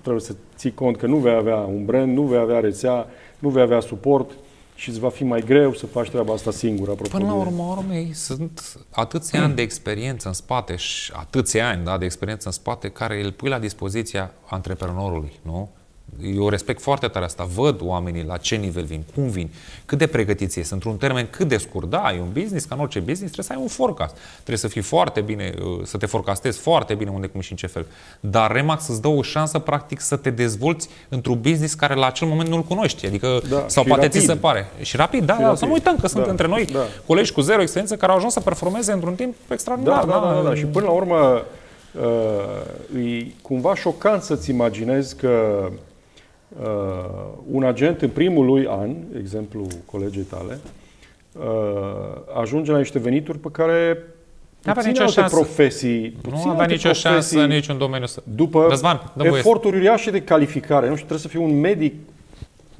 [0.00, 3.06] trebuie să ții cont că nu vei avea un brand, nu vei avea rețea,
[3.38, 4.30] nu vei avea suport
[4.74, 6.88] și îți va fi mai greu să faci treaba asta singur.
[6.88, 11.84] Apropo Până la urmă, urmei, sunt atâția ani de experiență în spate și atâția ani
[11.84, 15.70] da, de experiență în spate care îl pui la dispoziția antreprenorului, nu?
[16.22, 19.50] Eu respect foarte tare asta, văd oamenii la ce nivel vin, cum vin,
[19.84, 21.90] cât de pregătiți sunt, într-un termen cât de scurt.
[21.90, 24.16] Da, e un business, ca în orice business, trebuie să ai un forecast.
[24.32, 27.56] Trebuie să fii foarte bine, uh, să te forecastezi foarte bine unde, cum și în
[27.56, 27.86] ce fel.
[28.20, 32.28] Dar Remax îți dă o șansă, practic, să te dezvolți într-un business care la acel
[32.28, 33.06] moment nu-l cunoști.
[33.06, 34.20] Adică, da, sau poate rapid.
[34.20, 34.70] ți se pare.
[34.80, 35.60] Și rapid, da, și da rapid.
[35.60, 36.80] să nu uităm că sunt da, între noi da.
[37.06, 40.04] colegi cu zero experiență care au ajuns să performeze într-un timp extraordinar.
[40.04, 40.54] Da, da, da, da, da.
[40.54, 41.44] Și până la urmă,
[41.92, 45.68] uh, e cumva șocant să-ți imaginezi că
[46.58, 46.66] uh,
[47.50, 50.58] un agent în primul lui an, exemplu colegii tale,
[51.32, 53.98] uh, ajunge la niște venituri pe care
[54.62, 55.34] nu avea nicio șansă.
[55.34, 58.06] profesii, nu avea nicio șansă în niciun domeniu.
[58.06, 58.22] Să...
[58.34, 61.94] După Răzvan, eforturi uriașe de calificare, nu știu, trebuie să fii un medic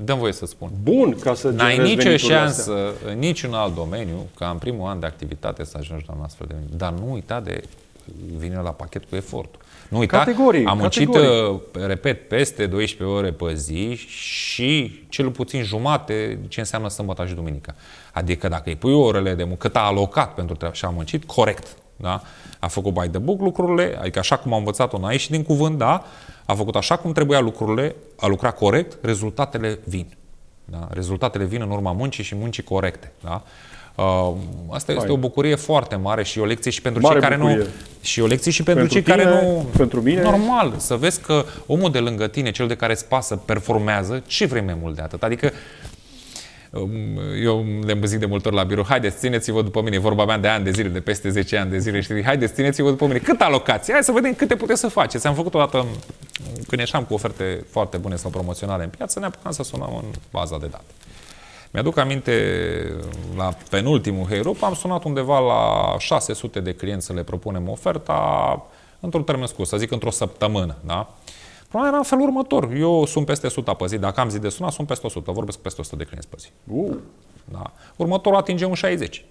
[0.05, 0.71] Dăm voie să spun.
[0.83, 3.13] Bun ca să N-ai nicio șansă astea.
[3.13, 6.47] în niciun alt domeniu ca în primul an de activitate să ajungi la un astfel
[6.49, 6.77] de venit.
[6.77, 7.63] Dar nu uita de
[8.37, 9.61] vine la pachet cu efortul.
[9.91, 11.41] Nu uita, categorii, am muncit, categorii.
[11.41, 17.35] Uh, repet, peste 12 ore pe zi și cel puțin jumate ce înseamnă sâmbătă și
[17.35, 17.75] duminica.
[18.13, 21.25] Adică dacă îi pui orele de muncă, cât a alocat pentru treaba și a muncit,
[21.25, 21.77] corect.
[21.97, 22.23] Da?
[22.59, 25.79] A făcut by the book lucrurile, adică așa cum am învățat-o, n-a ieșit din cuvânt,
[25.79, 26.05] da?
[26.45, 30.07] A făcut așa cum trebuia lucrurile, a lucrat corect, rezultatele vin.
[30.65, 30.89] Da?
[30.91, 33.13] Rezultatele vin în urma muncii și muncii corecte.
[33.25, 33.43] Da?
[34.01, 34.35] Uh,
[34.71, 35.15] asta este Hai.
[35.15, 37.57] o bucurie foarte mare și o lecție și pentru mare cei care bucurie.
[37.57, 37.67] nu
[38.01, 41.21] și o lecție și pentru, pentru cei tine, care nu pentru mine normal să vezi
[41.21, 44.97] că omul de lângă tine, cel de care îți pasă, performează, ce vrei mai mult
[44.97, 45.23] de atât?
[45.23, 45.53] Adică
[46.71, 46.91] um,
[47.45, 50.49] eu le zic de multe ori la birou, haideți, țineți-vă după mine, vorba mea de
[50.49, 53.41] ani de zile, de peste 10 ani de zile, știi, haideți, țineți-vă după mine, cât
[53.41, 53.93] alocați?
[53.93, 55.27] Hai să vedem câte puteți să faceți.
[55.27, 55.87] Am făcut o dată,
[56.69, 60.09] când ieșeam cu oferte foarte bune sau promoționale în piață, ne apucam să sunăm în
[60.31, 60.85] baza de date.
[61.71, 62.35] Mi-aduc aminte,
[63.37, 68.63] la penultimul Heyrup, am sunat undeva la 600 de clienți să le propunem oferta
[69.01, 70.77] într-un termen scurs, să zic într-o săptămână.
[70.85, 71.15] Da?
[71.69, 72.73] Problema era în felul următor.
[72.73, 73.99] Eu sunt peste 100 pe zi.
[73.99, 75.33] Dacă am zi de sunat, sunt peste 100.
[75.33, 76.51] Vorbesc peste 100 de clienți pe zi.
[76.67, 76.97] Uh.
[77.45, 77.73] Da?
[77.97, 79.25] Următorul atinge un 60.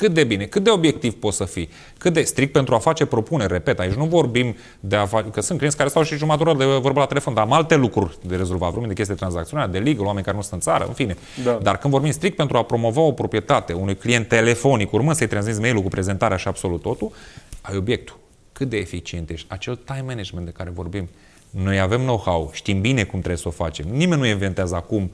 [0.00, 3.04] Cât de bine, cât de obiectiv poți să fii, cât de strict pentru a face
[3.04, 6.52] propuneri, repet, aici nu vorbim de a face, că sunt clienți care stau și jumătate
[6.52, 9.78] de vorbă la telefon, dar am alte lucruri de rezolvat, vorbim de chestii tranzacționale, de
[9.78, 11.16] legal, oameni care nu sunt în țară, în fine.
[11.44, 11.58] Da.
[11.62, 15.60] Dar când vorbim strict pentru a promova o proprietate unui client telefonic, urmând să-i transmiți
[15.60, 17.12] mail-ul cu prezentarea și absolut totul,
[17.60, 18.18] ai obiectul.
[18.52, 21.08] Cât de eficient ești, acel time management de care vorbim.
[21.50, 23.86] Noi avem know-how, știm bine cum trebuie să o facem.
[23.90, 25.10] Nimeni nu inventează acum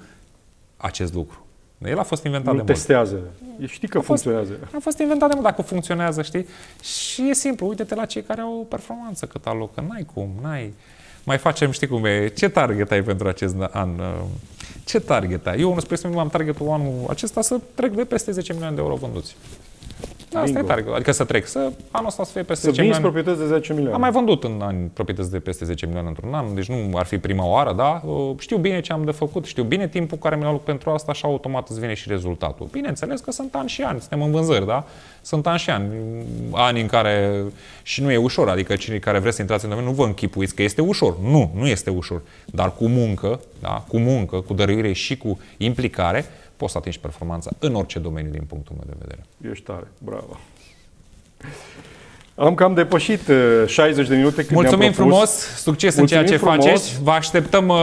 [0.76, 1.45] acest lucru.
[1.84, 2.74] El a fost inventat nu de mult.
[2.74, 3.20] testează.
[3.66, 4.52] Știi că a funcționează.
[4.60, 6.46] Fost, a fost inventat de mult dacă funcționează, știi?
[6.82, 7.68] Și e simplu.
[7.68, 9.84] Uite-te la cei care au o performanță cât alocă.
[9.88, 10.74] N-ai cum, n-ai...
[11.24, 13.90] Mai facem, știi cum e, ce target ai pentru acest an?
[14.84, 15.60] Ce target ai?
[15.60, 18.94] Eu, spre exemplu, am targetul anul acesta să trec de peste 10 milioane de euro
[18.94, 19.36] vânduți.
[20.30, 20.94] Da, asta e target.
[20.94, 23.02] Adică să trec, să anul ăsta să fie peste să 10 milioane.
[23.02, 23.94] proprietăți de 10 milioane.
[23.94, 27.06] Am mai vândut în ani proprietăți de peste 10 milioane într-un an, deci nu ar
[27.06, 28.02] fi prima oară, da?
[28.38, 31.24] Știu bine ce am de făcut, știu bine timpul care mi-a luat pentru asta și
[31.24, 32.68] automat îți vine și rezultatul.
[32.70, 34.84] Bineînțeles că sunt ani și ani, suntem în vânzări, da?
[35.20, 35.88] Sunt ani și ani,
[36.52, 37.42] ani în care
[37.82, 40.54] și nu e ușor, adică cei care vreți să intrați în domeniu nu vă închipuiți
[40.54, 41.16] că este ușor.
[41.22, 42.22] Nu, nu este ușor.
[42.44, 43.84] Dar cu muncă, da?
[43.88, 46.24] cu muncă, cu dăruire și cu implicare,
[46.56, 49.52] poți să atingi performanța în orice domeniu din punctul meu de vedere.
[49.52, 50.38] Ești tare, bravo.
[52.34, 53.20] Am cam depășit
[53.66, 56.64] 60 uh, de minute când Mulțumim frumos, succes Mulțumim în ceea ce frumos.
[56.64, 57.02] faceți.
[57.02, 57.76] Vă așteptăm uh,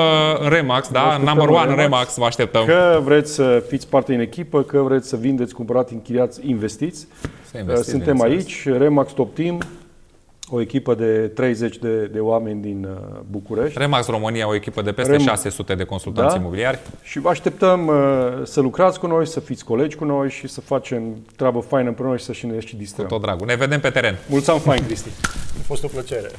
[0.47, 1.01] Remax, da?
[1.01, 1.81] Așteptăm Number one Remax.
[1.81, 2.65] Remax, vă așteptăm.
[2.65, 7.07] Că vreți să fiți parte din echipă, că vreți să vindeți, cumpărați, închiriați, investiți.
[7.81, 9.61] Suntem aici, Remax Top Team,
[10.55, 13.77] o echipă de 30 de, de oameni din uh, București.
[13.77, 15.21] Remax România, o echipă de peste Rem...
[15.21, 16.39] 600 de consultanți da?
[16.39, 16.79] imobiliari.
[17.01, 17.95] Și vă așteptăm uh,
[18.43, 22.17] să lucrați cu noi, să fiți colegi cu noi și să facem treabă faină împreună
[22.17, 23.05] și să și ne și distrăm.
[23.05, 23.45] Cu tot dragul.
[23.47, 24.17] Ne vedem pe teren.
[24.29, 25.09] Mulțumim fain, Cristi.
[25.59, 26.29] A fost o plăcere.